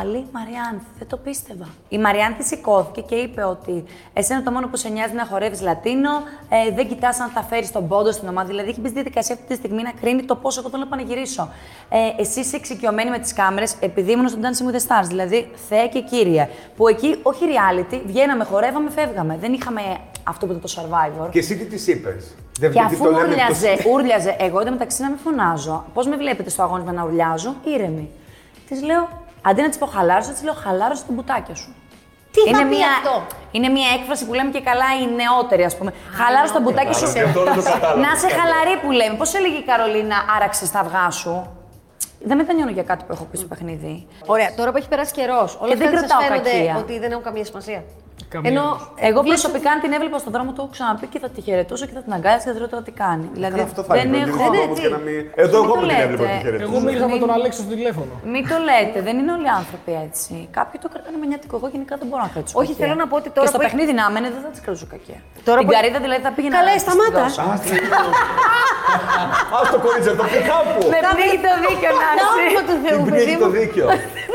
Άλλη 0.00 0.26
Μαριάνθη. 0.32 0.86
Δεν 0.98 1.08
το 1.08 1.16
πίστευα. 1.16 1.68
Η 1.88 1.98
Μαριάνθη 1.98 2.42
σηκώθηκε 2.42 3.00
και 3.00 3.14
είπε 3.14 3.44
ότι 3.44 3.84
εσένα 4.12 4.42
το 4.42 4.50
μόνο 4.50 4.68
που 4.68 4.76
σε 4.76 4.88
νοιάζει 4.88 5.14
να 5.14 5.26
χορεύεις 5.26 5.60
Λατίνο, 5.60 6.10
ε, 6.48 6.74
δεν 6.74 6.88
κοιτάς 6.88 7.20
αν 7.20 7.28
θα 7.28 7.42
φέρεις 7.42 7.72
τον 7.72 7.88
πόντο 7.88 8.12
στην 8.12 8.28
ομάδα. 8.28 8.48
Δηλαδή, 8.48 8.68
έχει 8.68 8.80
μπει 8.80 8.86
στη 8.86 8.94
διαδικασία 8.94 9.34
αυτή 9.34 9.46
τη 9.46 9.54
στιγμή 9.54 9.82
να 9.82 9.90
κρίνει 9.90 10.22
το 10.22 10.36
πόσο 10.36 10.60
εγώ 10.60 10.70
θέλω 10.70 10.82
να 10.82 10.88
πανηγυρίσω. 10.88 11.48
Ε, 11.88 12.22
εσύ 12.22 12.40
είσαι 12.40 12.56
εξοικειωμένη 12.56 13.10
με 13.10 13.18
τις 13.18 13.32
κάμερες, 13.32 13.76
επειδή 13.80 14.12
ήμουν 14.12 14.28
στο 14.28 14.38
Dancing 14.42 14.70
with 14.70 14.76
the 14.76 15.02
Stars. 15.02 15.06
Δηλαδή, 15.06 15.50
Θεέ 15.68 15.88
και 15.88 16.00
κύριε. 16.00 16.48
Που 16.76 16.88
εκεί, 16.88 17.18
όχι 17.22 17.44
reality, 17.44 18.00
βγαίναμε, 18.06 18.44
χορεύαμε, 18.44 18.90
φεύγαμε. 18.90 19.36
Δεν 19.40 19.52
είχαμε 19.52 19.80
αυτό 20.28 20.46
που 20.46 20.52
ήταν 20.52 20.62
το 20.62 20.74
survivor. 20.76 21.30
Και 21.30 21.38
εσύ 21.38 21.56
τι 21.56 21.64
της 21.64 21.86
είπες; 21.86 22.34
Δεν 22.60 22.70
Και 22.72 22.78
γιατί 22.78 22.94
αφού 22.94 23.04
το 23.04 23.10
λέμε 23.10 23.22
ούρλιαζε, 23.26 23.68
εκτός- 23.68 23.86
ούρλιαζε, 23.92 24.36
εγώ 24.38 24.60
εντωμεταξύ 24.60 25.02
να 25.02 25.10
με 25.10 25.16
φωνάζω. 25.24 25.84
Πώς 25.94 26.06
με 26.06 26.16
βλέπετε 26.16 26.50
στο 26.50 26.62
αγώνισμα 26.62 26.92
να 26.92 27.04
ουρλιάζω, 27.04 27.54
ήρεμη. 27.64 28.10
Της 28.68 28.82
λέω, 28.82 29.08
αντί 29.42 29.60
να 29.62 29.68
της 29.68 29.78
πω 29.78 29.86
χαλάρωσε, 29.86 30.32
της 30.32 30.42
λέω 30.42 30.54
χαλάρωσε 30.54 31.02
τα 31.06 31.12
μπουτάκια 31.12 31.54
σου. 31.54 31.74
Τι 32.32 32.40
θα 32.40 32.48
είναι 32.58 32.68
πει 32.70 32.76
μια, 32.76 32.86
αυτό; 32.88 33.26
Είναι 33.50 33.68
μια 33.68 33.86
έκφραση 33.98 34.26
που 34.26 34.34
λέμε 34.34 34.50
και 34.50 34.60
καλά 34.60 34.84
οι 35.00 35.04
νεότεροι, 35.20 35.64
ας 35.64 35.76
πούμε. 35.76 35.92
Χαλάρωσε 36.18 36.52
τα 36.52 36.60
μπουτάκια 36.60 36.92
σου. 36.92 37.04
Κατάλαβα, 37.06 37.32
τώρα 37.32 37.54
το 37.54 37.62
κατάλαβα. 37.62 38.00
να 38.00 38.10
σε 38.22 38.28
χαλαρή 38.38 38.74
που 38.82 38.90
λέμε. 38.90 39.16
Πώς 39.16 39.34
έλεγε 39.34 39.56
η 39.56 39.64
Καρολίνα, 39.70 40.16
άραξε 40.36 40.70
τα 40.72 40.78
αυγά 40.80 41.10
σου. 41.10 41.34
Δεν 42.28 42.36
μετανιώνω 42.36 42.70
για 42.70 42.82
κάτι 42.82 43.04
που 43.04 43.12
έχω 43.12 43.24
πει 43.30 43.36
στο 43.36 43.46
παιχνίδι. 43.46 44.06
Ωραία, 44.26 44.54
τώρα 44.54 44.70
που 44.70 44.76
έχει 44.76 44.88
περάσει 44.88 45.12
καιρός, 45.12 45.58
όλα 45.60 45.70
Και 45.70 45.76
δεν 45.76 45.86
αυτά 45.86 45.98
σας 45.98 46.08
κρατάω 46.08 46.28
φαίνονται 46.28 46.50
κακία. 46.50 46.76
ότι 46.82 46.98
δεν 46.98 47.10
έχουν 47.10 47.22
καμία 47.22 47.44
σημασία; 47.44 47.82
Καμία 48.34 48.50
Ενώ 48.50 48.62
όμως. 48.62 48.88
Εγώ 49.08 49.20
βλέπεις 49.26 49.40
προσωπικά, 49.42 49.68
αν 49.74 49.78
την 49.84 49.92
έβλεπα 49.96 50.18
στον 50.22 50.32
δρόμο, 50.34 50.50
το 50.56 50.60
έχω 50.62 50.70
ξαναπεί 50.76 51.06
και 51.12 51.18
θα 51.24 51.28
τη 51.34 51.40
χαιρετούσα 51.46 51.84
και 51.88 51.94
θα 51.98 52.02
την 52.06 52.12
αγκάλιασα 52.16 52.44
και 52.48 52.54
θα 52.56 52.60
ρωτώ 52.66 52.76
τι 52.86 52.92
κάνει. 53.04 53.26
Δηλαδή, 53.36 53.54
Καλά, 53.56 53.66
αυτό 53.70 53.80
θα 53.88 53.94
δεν 53.98 54.06
είναι. 54.06 54.16
έχω. 54.26 54.36
Στον 54.38 54.50
Ναι, 54.50 54.58
δρόμο 54.58 54.74
τι. 54.74 54.80
και 54.84 54.90
να 54.96 55.00
μην- 55.06 55.26
Εδώ 55.44 55.56
Μην 55.60 55.64
εγώ 55.66 55.74
το 55.74 55.80
με 55.80 55.86
την 55.86 55.90
λέτε. 55.90 56.02
έβλεπα 56.06 56.24
τη 56.24 56.30
Εγώ 56.36 56.40
χαιρετούσα. 56.44 56.80
μίλησα 56.86 57.06
με 57.10 57.14
Μην- 57.14 57.22
τον 57.24 57.30
Αλέξη 57.36 57.58
στο 57.62 57.68
τηλέφωνο. 57.74 58.12
Μην 58.34 58.42
το 58.50 58.56
λέτε, 58.68 58.98
δεν 59.06 59.14
είναι 59.20 59.32
όλοι 59.36 59.46
οι 59.50 59.54
άνθρωποι 59.60 59.92
έτσι. 60.06 60.32
Κάποιοι 60.58 60.76
το 60.84 60.88
κρατάνε 60.92 61.16
με 61.22 61.26
νιάτικο. 61.30 61.54
Εγώ 61.60 61.66
γενικά 61.74 61.94
δεν 62.00 62.06
μπορώ 62.08 62.22
να 62.26 62.30
κρατήσω. 62.34 62.54
Όχι, 62.62 62.70
κακία. 62.72 62.80
θέλω 62.82 62.94
να 63.02 63.06
πω 63.10 63.14
ότι 63.20 63.28
τώρα 63.36 63.44
Και 63.44 63.50
στο 63.52 63.56
που 63.58 63.64
έχει- 63.66 63.74
παιχνίδι 63.76 63.92
να 64.00 64.04
μένει 64.14 64.28
δεν 64.36 64.42
θα 64.46 64.50
της 64.54 64.60
κρατήσω 64.64 64.86
κακία. 64.94 65.18
Τώρα 65.48 65.58
Την 65.60 65.66
που- 65.66 65.74
καρίδα 65.76 65.98
δηλαδή 66.04 66.22
θα 66.28 66.32
πήγαινα. 66.36 66.54
Καλέ, 66.58 66.72
να 66.74 66.78
της 66.78 66.84
τη 66.86 66.88
σταμάτα. 66.90 67.18
δώσω. 67.22 67.40
Α 69.56 69.58
το 69.74 69.78
κορίτσι, 69.84 70.08
το 70.20 70.24
πει 70.32 70.38
κάπου. 70.52 70.74
Με 70.94 70.98
πνίγει 71.12 71.38
το 71.46 71.52
δίκιο 71.64 71.90
να 72.02 72.06
Τα 72.20 72.24
όνομα 72.34 72.62
του 72.68 72.74
Θεού, 72.84 72.98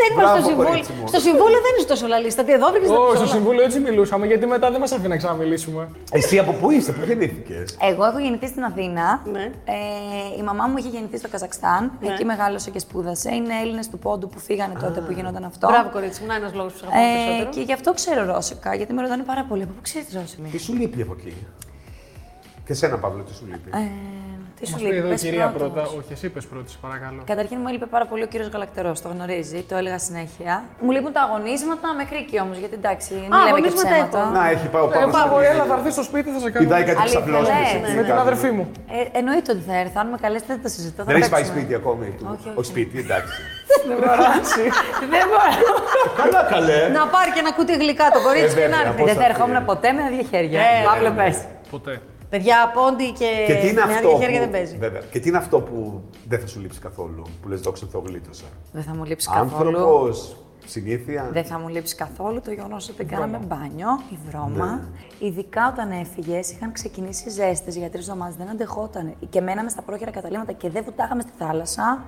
Την 0.01 0.15
παιδί 0.15 0.29
πνίγει 0.29 0.41
το 0.41 0.41
μου. 0.41 0.41
δίκιο. 0.41 0.41
Δεν 0.41 0.41
είπα 0.41 0.41
στο 0.41 0.41
Μπράβο, 0.41 0.47
συμβούλιο. 0.47 0.69
κορίτσι 0.71 0.93
μου. 0.97 1.05
Στο 1.11 1.19
συμβούλιο 1.27 1.59
δεν 1.65 1.73
είσαι 1.77 1.87
τόσο 1.93 2.05
λαλίστατη. 2.13 2.51
Εδώ 2.57 2.67
βρήκες 2.73 2.89
Όχι, 2.89 3.17
στο 3.21 3.27
συμβούλιο 3.35 3.63
έτσι 3.67 3.79
μιλούσαμε, 3.87 4.23
γιατί 4.31 4.45
μετά 4.55 4.67
δεν 4.73 4.79
μας 4.83 4.91
αφήνει 4.95 5.11
να 5.15 5.17
ξαναμιλήσουμε. 5.21 5.83
Εσύ 6.17 6.35
από 6.43 6.51
πού 6.59 6.65
είσαι, 6.75 6.91
πού 6.97 7.03
γεννήθηκες; 7.09 7.67
Εγώ 7.91 8.03
έχω 8.09 8.19
γεννηθεί 8.25 8.47
στην 8.53 8.63
Αθήνα. 8.69 9.05
Ναι. 9.35 9.45
Ε, 9.75 10.39
η 10.39 10.41
μαμά 10.49 10.63
μου 10.69 10.77
είχε 10.79 10.89
γεννηθεί 10.95 11.17
στο 11.21 11.27
Καζακστάν. 11.33 11.81
Ναι. 12.01 12.07
Εκεί 12.13 12.23
μεγάλωσε 12.31 12.69
και 12.73 12.79
σπούδασε. 12.85 13.29
Είναι 13.37 13.53
Έλληνες 13.63 13.87
του 13.91 13.97
πόντου 14.05 14.27
που 14.31 14.39
φύγανε 14.47 14.73
τότε 14.85 14.99
που 15.05 15.11
γινόταν 15.17 15.43
αυτό. 15.51 15.67
Μπράβο, 15.67 15.89
κορίτσι 15.95 16.21
μου, 16.21 16.27
να 16.27 16.35
ένας 16.35 16.53
λόγος 16.53 16.71
που 16.73 16.77
σε 16.77 16.85
αγαπάω 16.85 17.03
Ε, 17.03 17.15
περισσότερο. 17.15 17.49
και 17.55 17.61
γι' 17.61 17.73
αυτό 17.73 17.93
ξέρω 17.93 18.25
Ρώσικα, 18.25 18.75
γιατί 18.75 18.93
με 18.93 19.01
ρωτάνε 19.01 19.23
πάρα 19.23 19.43
πολύ. 19.49 19.63
Από 19.63 19.71
πού 19.75 19.81
ξέρεις 19.81 20.07
Ρώσικα. 20.13 20.47
Τι 20.51 20.57
σου 20.57 20.73
λείπει 20.73 21.01
από 21.01 21.15
εκεί; 21.19 21.33
Και 22.65 22.73
σένα, 22.73 22.97
Παύλο, 22.97 23.21
τι 23.23 23.33
σου 23.33 23.45
λείπει; 23.51 23.69
Ε, 23.73 23.77
τι 24.61 24.67
σου 24.67 24.73
Μας 24.75 24.81
λέει, 24.81 24.91
πει 24.91 24.97
εδώ 24.97 25.07
η 25.07 25.09
πες 25.13 25.21
κυρία 25.21 25.47
πρώτος. 25.57 25.71
πρώτα. 25.73 25.87
Όχι, 25.99 26.11
εσύ 26.15 26.27
πες 26.35 26.45
πρώτη, 26.51 26.71
παρακαλώ. 26.85 27.21
Καταρχήν 27.31 27.57
μου 27.61 27.67
έλειπε 27.71 27.85
πάρα 27.95 28.05
πολύ 28.11 28.23
ο 28.27 28.29
κύριος 28.31 28.49
Γαλακτερός, 28.53 28.97
το 29.03 29.09
γνωρίζει, 29.15 29.59
το 29.69 29.75
έλεγα 29.79 29.99
συνέχεια. 30.07 30.53
Μου 30.83 30.91
λείπουν 30.95 31.11
τα 31.17 31.21
αγωνίσματα 31.27 31.87
μέχρι 32.01 32.17
εκεί 32.23 32.37
όμως, 32.45 32.57
γιατί 32.61 32.75
εντάξει, 32.81 33.09
μην 33.13 33.29
λέμε 33.29 33.43
και 33.43 33.49
αγωνίσματα 33.53 33.89
ψέματα. 33.89 34.19
έχω. 34.21 34.29
Να, 34.37 34.43
έχει 34.53 34.67
πάει 34.73 34.83
ο 34.87 34.89
Ε, 34.89 34.93
Παύλος. 34.95 35.11
πάω, 35.15 35.39
έλα, 35.51 35.63
θα 35.69 35.73
έρθει 35.77 35.91
στο 35.97 36.03
σπίτι, 36.09 36.27
θα 36.35 36.39
σε 36.43 36.49
κάνω. 36.51 36.63
Πηδάει 36.65 36.83
κάτι 36.89 36.99
Αλήθεια, 37.01 37.19
ξαπλώσει. 37.19 37.51
λες. 37.83 37.93
Με 37.99 38.03
την 38.07 38.17
αδερφή 38.25 38.49
μου. 38.57 38.65
Ε, 38.97 39.17
εννοείται 39.19 39.49
ότι 39.55 39.63
θα 39.69 39.75
έρθω. 39.83 39.97
Αν 40.03 40.07
με 40.13 40.17
καλέσετε 40.25 40.51
δεν 40.55 40.63
το 40.65 40.69
συζητώ. 40.75 40.99
θα 41.03 41.07
Δεν 41.09 41.15
έχεις 41.19 41.29
πάει 41.33 41.41
παίξουμε. 41.41 41.59
σπίτι 41.59 41.73
ακόμη. 41.81 42.07
Όχι, 42.33 42.45
όχι. 42.47 42.57
Όχι 42.59 42.69
σπίτι, 42.73 42.95
εντάξει. 43.05 43.37
Δεν 43.89 43.97
μπορώ. 43.99 44.25
δεν 45.13 45.25
μπορώ. 45.31 45.51
Καλά, 46.21 46.41
καλέ. 46.53 46.79
Να 46.97 47.03
πάρει 47.15 47.29
και 47.33 47.39
ένα 47.45 47.51
κουτί 47.57 47.73
γλυκά 47.81 48.05
το 48.15 48.19
κορίτσι 48.27 48.53
Ε, 48.57 48.61
και 48.61 48.67
να 48.73 48.77
βέβαια, 48.77 48.81
έρθει. 48.85 48.97
πώς 49.01 49.07
Δεν 49.09 49.15
θα 49.17 49.21
θα 49.23 49.27
ερχόμουν 49.31 49.57
πει. 49.57 49.63
ποτέ 49.71 49.89
με 49.97 50.01
δύο 50.13 50.25
χέρια. 50.31 50.59
Ε, 50.61 50.65
Παύλο, 50.89 51.11
πες. 51.19 51.37
Ποτέ. 51.73 51.93
Παιδιά, 52.31 52.71
πόντι 52.73 53.11
και, 53.11 53.29
Και 53.47 53.53
τι 53.61 53.67
είναι 53.67 53.85
με 53.85 53.93
αυτό. 53.93 54.07
άδεια 54.07 54.19
χέρια 54.19 54.37
που- 54.39 54.43
δεν 54.43 54.51
παίζει. 54.51 54.77
Βέβαια. 54.77 55.01
Και 55.11 55.19
τι 55.19 55.27
είναι 55.29 55.37
αυτό 55.37 55.59
που 55.61 56.01
δεν 56.27 56.39
θα 56.39 56.47
σου 56.47 56.59
λείψει 56.59 56.79
καθόλου. 56.79 57.23
Που 57.41 57.47
λες, 57.49 57.61
δόξα 57.61 57.85
τω 57.87 58.03
γλίτωσα. 58.07 58.45
Δεν 58.71 58.83
θα 58.83 58.93
μου 58.95 59.03
λείψει 59.03 59.29
καθόλου. 59.29 59.67
Άνθρωπος, 59.77 60.35
συνήθεια. 60.65 61.29
Δεν 61.31 61.43
θα 61.45 61.59
μου 61.59 61.67
λείψει 61.67 61.95
καθόλου 61.95 62.41
το 62.41 62.51
γεγονός 62.51 62.89
ότι 62.89 63.03
κάναμε 63.05 63.39
μπάνιο, 63.47 63.87
η 64.09 64.17
βρώμα. 64.29 64.89
Ειδικά 65.19 65.67
όταν 65.73 65.91
έφυγες, 65.91 66.51
είχαν 66.51 66.71
ξεκινήσει 66.71 67.29
ζέστες 67.29 67.75
για 67.75 67.89
τρει 67.89 67.99
εβδομάδες. 67.99 68.35
Δεν 68.35 68.49
αντεχόταν. 68.49 69.13
Και 69.29 69.41
μέναμε 69.41 69.69
στα 69.69 69.81
πρόχειρα 69.81 70.11
καταλήμματα 70.11 70.51
και 70.51 70.69
δεν 70.69 70.83
βουτάγαμε 70.83 71.21
στη 71.21 71.31
θάλασσα. 71.37 72.03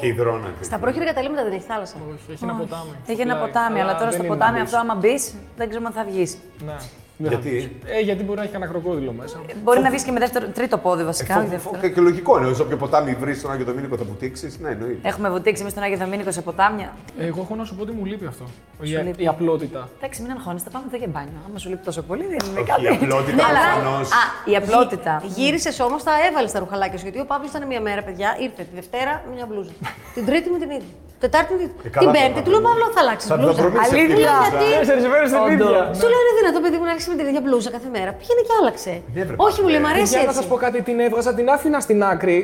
Και 0.00 0.06
υδρώνατε. 0.06 0.64
Στα 0.64 0.78
πρόχειρα 0.78 1.04
καταλήμματα 1.04 1.42
δεν 1.44 1.52
έχει 1.52 1.64
θάλασσα. 1.66 1.96
Όχι, 2.12 2.32
έχει 2.32 2.44
ένα 2.44 2.54
ποτάμι. 2.54 2.90
Έχει 3.06 3.20
ένα 3.20 3.34
Πλάι. 3.34 3.46
ποτάμι, 3.46 3.80
αλλά 3.80 3.92
τώρα 3.92 4.04
δεν 4.04 4.12
στο 4.12 4.24
είναι 4.24 4.34
ποτάμι 4.34 4.56
να 4.56 4.62
αυτό, 4.64 4.76
άμα 4.78 4.94
μπεις, 4.94 5.34
δεν 5.56 5.68
ξέρουμε 5.68 5.88
αν 5.88 5.94
θα 5.94 6.04
βγεις. 6.04 6.38
Ναι. 6.66 6.76
Γιατί; 7.18 7.76
Ε, 7.86 8.00
γιατί 8.00 8.22
μπορεί 8.24 8.36
να 8.36 8.42
έχει 8.42 8.52
κανένα 8.52 8.70
κροκόδιλο 8.70 9.12
μέσα. 9.12 9.40
Μπορεί 9.64 9.80
να 9.80 9.90
βγεις 9.90 10.02
και 10.02 10.10
με 10.12 10.18
δεύτερο, 10.18 10.46
τρίτο 10.46 10.78
πόδι 10.78 11.04
βασικά. 11.04 11.36
όχι 11.36 11.44
Φο- 11.44 11.50
δεύτερο. 11.50 11.78
φο- 11.80 11.88
Και 11.88 12.00
λογικό 12.00 12.38
είναι. 12.38 12.46
Όσο 12.46 12.64
πιο 12.64 12.76
ποτάμι 12.76 13.14
βρεις 13.14 13.38
στον 13.38 13.50
Άγιο 13.52 13.64
Δομήνικο 13.64 13.96
θα 13.96 14.04
βουτήξεις. 14.04 14.58
Ναι, 14.58 14.70
εννοείται. 14.70 15.08
Έχουμε 15.08 15.30
βουτήξει 15.30 15.60
εμείς 15.60 15.72
στον 15.72 15.84
Άγιο 15.84 15.96
Δομήνικο 15.98 16.30
σε 16.30 16.42
ποτάμια. 16.42 16.96
Εγώ 17.18 17.40
έχω 17.40 17.54
να 17.54 17.64
σου 17.64 17.74
πω 17.76 17.82
ότι 17.82 17.92
μου 17.92 18.04
λείπει 18.04 18.26
αυτό. 18.26 18.44
Η, 18.82 18.88
λείπει. 18.88 19.22
η 19.22 19.26
απλότητα. 19.26 19.88
Εντάξει, 19.98 20.22
μην 20.22 20.30
αγχώνεστε, 20.30 20.70
πάμε 20.70 20.84
εδώ 20.88 20.96
για 20.96 21.06
μπάνιο. 21.12 21.38
Άμα 21.48 21.58
σου 21.58 21.68
λείπει 21.68 21.84
τόσο 21.84 22.02
πολύ, 22.02 22.22
δεν 22.26 22.38
είναι 22.50 22.60
Όχι, 22.60 22.68
κάτι. 22.70 22.82
η 22.84 22.88
απλότητα 22.88 23.36
Ναι, 23.36 23.42
αλλά- 23.42 23.74
προφανώς. 23.80 24.08
Α, 24.10 24.22
η 24.52 24.56
απλότητα. 24.56 25.22
Γύρισες 25.36 25.80
όμως, 25.80 26.02
τα 26.02 26.12
έβαλες 26.30 26.52
τα 26.52 26.58
ρουχαλάκια 26.58 26.98
σου. 26.98 27.04
Γιατί 27.04 27.20
ο 27.20 27.24
Παύλος 27.24 27.50
ήταν 27.50 27.66
μία 27.66 27.80
μέρα, 27.80 28.02
παιδιά, 28.02 28.36
ήρθε 28.40 28.62
τη 28.62 28.74
Δευτέρα 28.74 29.22
με 29.28 29.34
μια 29.34 29.46
μπλούζα. 29.50 29.70
την 30.14 30.26
Τρίτη 30.26 30.50
με 30.50 30.58
την 30.58 30.70
ίδια. 30.70 30.94
Τετάρτη 31.24 31.50
με 31.54 31.58
την 31.62 31.68
Ε, 31.68 31.72
ίδια. 31.78 31.90
καλά 31.96 32.02
Την 32.04 32.08
θα 32.08 32.16
Πέμπτη 32.18 32.32
πάμε. 32.34 32.44
του 32.46 32.50
λέω 32.54 32.62
Παύλο, 32.68 32.86
θα 32.96 33.00
αλλάξεις 33.04 33.28
Θα 33.30 33.34
τα 33.36 33.40
μπλούζα. 33.42 33.60
προμήθειες 33.62 33.90
Αλήθεια. 33.92 34.04
αυτή 34.04 34.12
η 34.12 34.14
μπλούζα. 34.14 34.38
Γιατί; 34.48 34.66
Τέσσερις 34.80 35.04
μέρες 35.12 35.28
την 35.34 35.40
Όντως. 35.44 35.52
ίδια. 35.54 35.82
Σου 35.98 36.06
λέω 36.12 36.20
είναι 36.24 36.34
δυνατό, 36.40 36.58
παιδί 36.64 36.76
μου, 36.80 36.86
να 36.88 36.92
άρχισε 36.94 37.08
με 37.12 37.16
την 37.20 37.26
ίδια 37.30 37.42
μπλούζα 37.44 37.70
κάθε 37.76 37.88
μέρα. 37.96 38.10
Πήγαινε 38.18 38.42
και 38.48 38.54
άλλαξε. 38.60 38.92
Ναι, 39.16 39.22
βρε, 39.28 39.36
Όχι, 39.46 39.58
μου 39.62 39.68
λέει, 39.72 39.80
μ' 39.82 39.86
Παύλε. 39.86 39.96
αρέσει 39.98 40.12
Για 40.14 40.20
να 40.22 40.30
έτσι. 40.30 40.38
σας 40.38 40.46
πω 40.50 40.56
κάτι, 40.64 40.78
την 40.88 40.96
έβγαζα, 41.06 41.30
την 41.38 41.46
άφηνα 41.54 41.78
στην 41.86 41.98
άκρη 42.12 42.38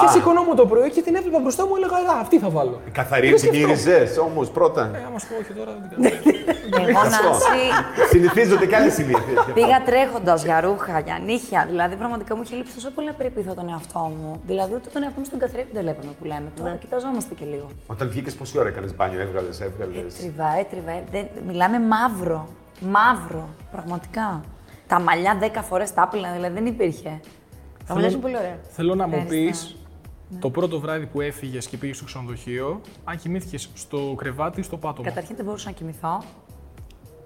και 0.00 0.06
Α. 0.06 0.10
σηκωνόμουν 0.10 0.56
το 0.56 0.66
πρωί 0.66 0.90
και 0.90 1.02
την 1.02 1.14
έβλεπα 1.14 1.38
μπροστά 1.38 1.66
μου, 1.66 1.72
έλεγα 1.76 1.96
Α, 2.14 2.20
αυτή 2.20 2.38
θα 2.38 2.48
βάλω. 2.56 2.80
Καθαρή 2.92 3.28
Δεν 3.28 3.36
την 3.40 3.48
σκεφτόμουν. 3.48 3.76
γύριζε 3.76 4.20
όμως 4.20 4.50
πρώτα. 4.50 4.82
Ε, 4.94 5.04
άμα 5.08 5.18
σου 5.18 5.26
πω 5.30 5.34
όχι 5.42 5.52
τώρα, 5.58 5.70
δεν 5.80 5.88
την 5.88 5.90
κάνω. 6.02 6.88
Εγώ 6.88 6.98
Αυτό. 7.00 7.28
Νάση, 7.28 7.62
Συνηθίζονται 8.10 8.66
και 8.66 8.76
άλλες 8.76 8.94
συνήθειες. 8.94 9.38
πήγα 9.54 9.82
τρέχοντας 9.88 10.44
για 10.44 10.60
ρούχα, 10.60 11.00
για 11.00 11.18
νύχια. 11.24 11.66
Δηλαδή, 11.70 11.94
πραγματικά 11.96 12.36
μου 12.36 12.42
είχε 12.44 12.54
λείψει 12.56 12.74
τόσο 12.74 12.90
πολύ 12.90 13.06
να 13.06 13.12
περιποιηθώ 13.12 13.54
τον 13.54 13.68
εαυτό 13.68 13.98
μου. 14.16 14.40
Δηλαδή, 14.46 14.72
ούτε 14.74 14.88
τον 14.92 15.02
εαυτό 15.02 15.18
μου 15.20 15.26
στον 15.26 15.38
καθρέφτη 15.38 15.70
δεν 15.72 15.82
βλέπαμε 15.82 16.10
που 16.18 16.24
λέμε. 16.24 16.48
Τώρα 16.60 16.74
κοιταζόμαστε 16.82 17.34
και 17.34 17.44
λίγο. 17.52 17.66
Όταν 17.86 18.08
βγήκες 18.08 18.34
πόση 18.34 18.58
ώρα 18.58 18.68
έκανες 18.68 18.94
μπάνιο, 18.96 19.20
έβγαλες, 19.20 19.60
έβγαλες; 19.60 19.96
Έτριβα, 20.18 20.48
έτριβα. 20.62 20.90
ε, 20.90 21.02
Δεν, 21.10 21.24
μιλάμε 21.46 21.78
μαύρο. 21.80 22.48
Μαύρο. 22.80 23.48
Πραγματικά. 23.72 24.40
Τα 24.86 25.00
μαλλιά 25.00 25.38
10 25.40 25.62
φορές 25.62 25.94
τα 25.94 26.02
άπλυνα, 26.02 26.30
δηλαδή 26.32 26.54
δεν 26.54 26.66
υπήρχε. 26.66 27.20
Τα 27.86 27.94
μαλλιά 27.94 28.10
σου 28.10 28.14
είναι 28.16 28.24
πολύ 28.24 28.36
ωραία. 28.36 28.56
Θέλω 28.70 28.94
να 28.94 29.06
μου 29.06 29.24
πεις 29.28 29.76
Ευχαριστώ. 30.32 30.38
το 30.40 30.50
πρώτο 30.50 30.80
βράδυ 30.80 31.06
που 31.06 31.20
έφυγες 31.20 31.66
και 31.66 31.76
πήγες 31.76 31.96
στο 31.96 32.04
ξενοδοχείο, 32.04 32.80
αν 33.04 33.16
κοιμήθηκες 33.18 33.70
στο 33.74 34.14
κρεβάτι 34.16 34.60
ή 34.60 34.62
στο 34.62 34.76
πάτωμα; 34.76 35.08
Καταρχήν 35.08 35.36
δεν 35.36 35.44
μπορούσα 35.44 35.66
να 35.68 35.74
κοιμηθώ. 35.74 36.22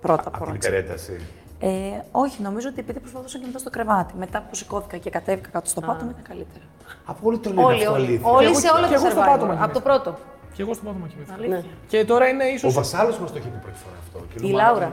Πρώτα 0.01 0.23
Από 0.27 0.31
την 0.31 0.39
πρώτα. 0.45 0.55
υπερένταση. 0.69 1.21
Ε, 1.59 1.69
όχι, 2.11 2.43
νομίζω 2.43 2.69
ότι 2.69 2.81
επειδή 2.81 3.01
προσπαθούσα 3.01 3.35
να 3.37 3.41
κοιμηθώ 3.41 3.59
στο 3.59 3.71
κρεβάτι. 3.71 4.15
Μετά 4.19 4.41
που 4.49 4.55
σηκώθηκα 4.55 4.97
και 4.97 5.11
κατέβηκα 5.11 5.49
κάτω 5.49 5.69
στο 5.69 5.81
πάτωμα 5.81 6.11
ήταν 6.11 6.23
καλύτερα. 6.23 6.65
Από 7.05 7.19
όλοι 7.29 7.39
το 7.39 7.49
λένε 7.49 7.63
Όλοι, 7.67 7.77
αυτό 7.79 7.93
όλοι. 7.93 8.05
αλήθεια. 8.07 8.31
Όλοι 8.31 8.47
εγώ- 8.47 8.59
σε 8.59 8.69
όλα 8.69 8.89
και 8.89 8.95
τα 8.95 9.01
εγώ 9.01 9.11
στο 9.11 9.21
πάτωμα 9.21 9.55
survivor. 9.55 9.65
Από 9.65 9.73
το 9.75 9.81
πρώτο. 9.81 10.19
Και 10.57 10.63
εγώ 10.65 10.73
στο 10.75 10.83
πάτωμα 10.87 11.07
κοιμήθηκα. 11.13 11.35
Αλήθεια. 11.39 11.65
Και 11.93 12.05
τώρα 12.05 12.25
είναι 12.29 12.45
ίσω. 12.45 12.67
Ο 12.69 12.71
Βασάλος 12.81 13.19
μας 13.19 13.31
το 13.33 13.39
είχε 13.41 13.49
πει 13.53 13.59
πρώτη 13.67 13.79
φορά 13.85 13.97
αυτό. 14.05 14.19
και 14.31 14.37
Η 14.39 14.51
νομίζω- 14.51 14.59
Λάουρα. 14.63 14.89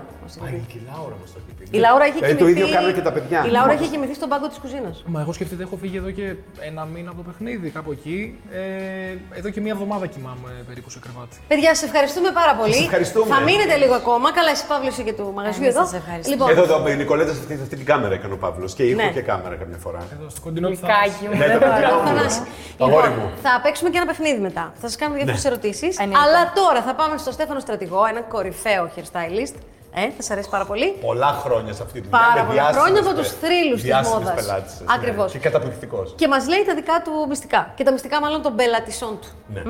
Α, 0.45 0.47
και 0.71 0.77
η 0.81 0.83
Λάουρα 0.91 1.15
μας 1.21 1.29
το 1.33 1.37
είχε 1.41 1.51
πει. 1.57 1.63
Η 1.77 1.79
Λάουρα 1.85 2.05
είχε 2.09 2.17
Ε, 2.17 2.21
κοιμηθεί. 2.21 2.41
Το 2.43 2.47
ίδιο 2.53 2.65
κάνουν 2.75 2.91
και 2.97 3.03
τα 3.07 3.11
παιδιά. 3.15 3.39
Η 3.47 3.51
Λάουρα 3.55 3.73
είχε 3.77 3.87
κοιμηθεί 3.93 4.13
στον 4.19 4.29
πάγκο 4.31 4.47
της 4.51 4.57
κουζίνας. 4.63 4.95
Μα 5.13 5.19
εγώ 5.23 5.31
σκεφτείτε, 5.37 5.61
έχω 5.67 5.75
φύγει 5.83 5.97
εδώ 6.03 6.11
και 6.17 6.25
ένα 6.69 6.81
μήνα 6.93 7.09
από 7.13 7.19
το 7.21 7.25
παιχνίδι, 7.29 7.67
κάπου 7.77 7.91
εκεί. 7.97 8.17
Ε, 8.51 9.39
εδώ 9.39 9.49
και 9.53 9.61
μία 9.65 9.73
εβδομάδα 9.77 10.05
κοιμάμαι 10.13 10.49
περίπου 10.69 10.89
σε 10.95 10.99
κρεβάτι. 11.03 11.35
Παιδιά, 11.51 11.69
σα 11.79 11.83
ευχαριστούμε 11.89 12.29
πάρα 12.39 12.53
πολύ. 12.59 12.73
Σας 12.79 12.85
ευχαριστούμε. 12.89 13.29
Θα 13.35 13.39
μείνετε 13.47 13.75
λίγο 13.83 13.93
ακόμα. 14.01 14.27
Καλά, 14.37 14.51
εσύ 14.55 14.63
Παύλος 14.71 14.93
είσαι 14.93 15.03
και 15.07 15.13
του 15.19 15.25
μαγαζιού 15.37 15.63
Εμείς 15.63 15.75
εδώ. 15.75 15.83
σας 15.85 15.93
ευχαριστούμε. 16.01 16.33
Λοιπόν, 16.35 16.49
Εδώ, 16.53 16.63
εδώ, 16.63 16.89
η 16.93 16.95
Νικολέτα 17.03 17.31
σε 17.35 17.39
αυτή, 17.43 17.53
σε 17.59 17.63
αυτή 17.67 17.75
την 17.81 17.85
κάμερα 17.91 18.13
έκανε 18.19 18.33
ο 18.37 18.39
Παύλος. 18.45 18.69
Και 18.77 18.83
ήχο 18.91 19.01
Ναι. 19.01 19.09
και 19.17 19.21
κάμερα 19.31 19.55
καμιά 19.61 19.77
φορά. 19.85 20.01
Εδώ 20.15 20.25
στο 20.33 20.41
κοντινό 20.45 20.67
του 20.73 20.79
Κάκι 20.93 21.23
μου, 21.29 21.37
Ναι, 21.41 21.47
δεν 21.47 21.59
τα 21.59 21.65
μπορώ. 21.65 21.71
παιδιά 21.73 21.93
μου. 21.95 22.01
Θανάση. 22.07 22.41
Αγόρι 22.85 23.07
Λοιπόν, 23.07 23.19
μου. 23.19 23.29
θα 23.45 23.51
παίξουμε 23.63 23.89
και 23.91 23.97
ένα 24.01 24.07
παιχνίδι 24.11 24.39
μετά. 24.47 24.63
Θα 24.81 24.87
σας 24.87 24.95
κάνουμε 24.99 25.17
διάφορες 25.17 25.45
ερωτήσεις. 25.51 25.97
Εννοείται. 25.99 26.23
Αλλά 26.23 26.51
τώρα 26.55 26.81
θα 26.81 26.93
πάμε 26.93 27.17
στο 27.17 27.31
Στέφανο 27.31 27.59
Στρατηγό, 27.59 28.05
έναν 28.05 28.27
κορυφαίο 28.27 28.91
hairstylist. 28.95 29.55
Ε, 29.93 30.01
θα 30.17 30.21
σα 30.21 30.33
αρέσει 30.33 30.49
πάρα 30.49 30.65
πολύ. 30.65 30.87
Πολλά 30.91 31.27
χρόνια 31.43 31.73
σε 31.73 31.83
αυτή 31.83 32.01
τη 32.01 32.07
δουλειά. 32.07 32.19
Πάρα 32.27 32.41
με 32.41 32.47
πολλά 32.47 32.53
διάσημες 32.53 32.81
χρόνια 32.81 33.01
από 33.01 33.09
πε- 33.09 33.19
τους 33.19 33.29
θρύλους 33.41 33.73
της 33.73 33.83
διάσημες 33.83 34.17
μόδας. 34.19 34.35
πελάτησες, 34.35 34.79
ναι. 34.79 34.85
Ακριβώς. 34.95 35.31
Και 35.31 35.37
καταπληκτικός. 35.39 36.13
Και 36.17 36.27
μας 36.27 36.47
λέει 36.47 36.63
τα 36.63 36.73
δικά 36.75 37.01
του 37.05 37.11
μυστικά. 37.29 37.71
Και 37.75 37.83
τα 37.83 37.91
μυστικά, 37.91 38.19
μάλλον 38.21 38.41
των 38.41 38.55
πελατησών 38.55 39.19
του. 39.21 39.27
Ναι. 39.53 39.61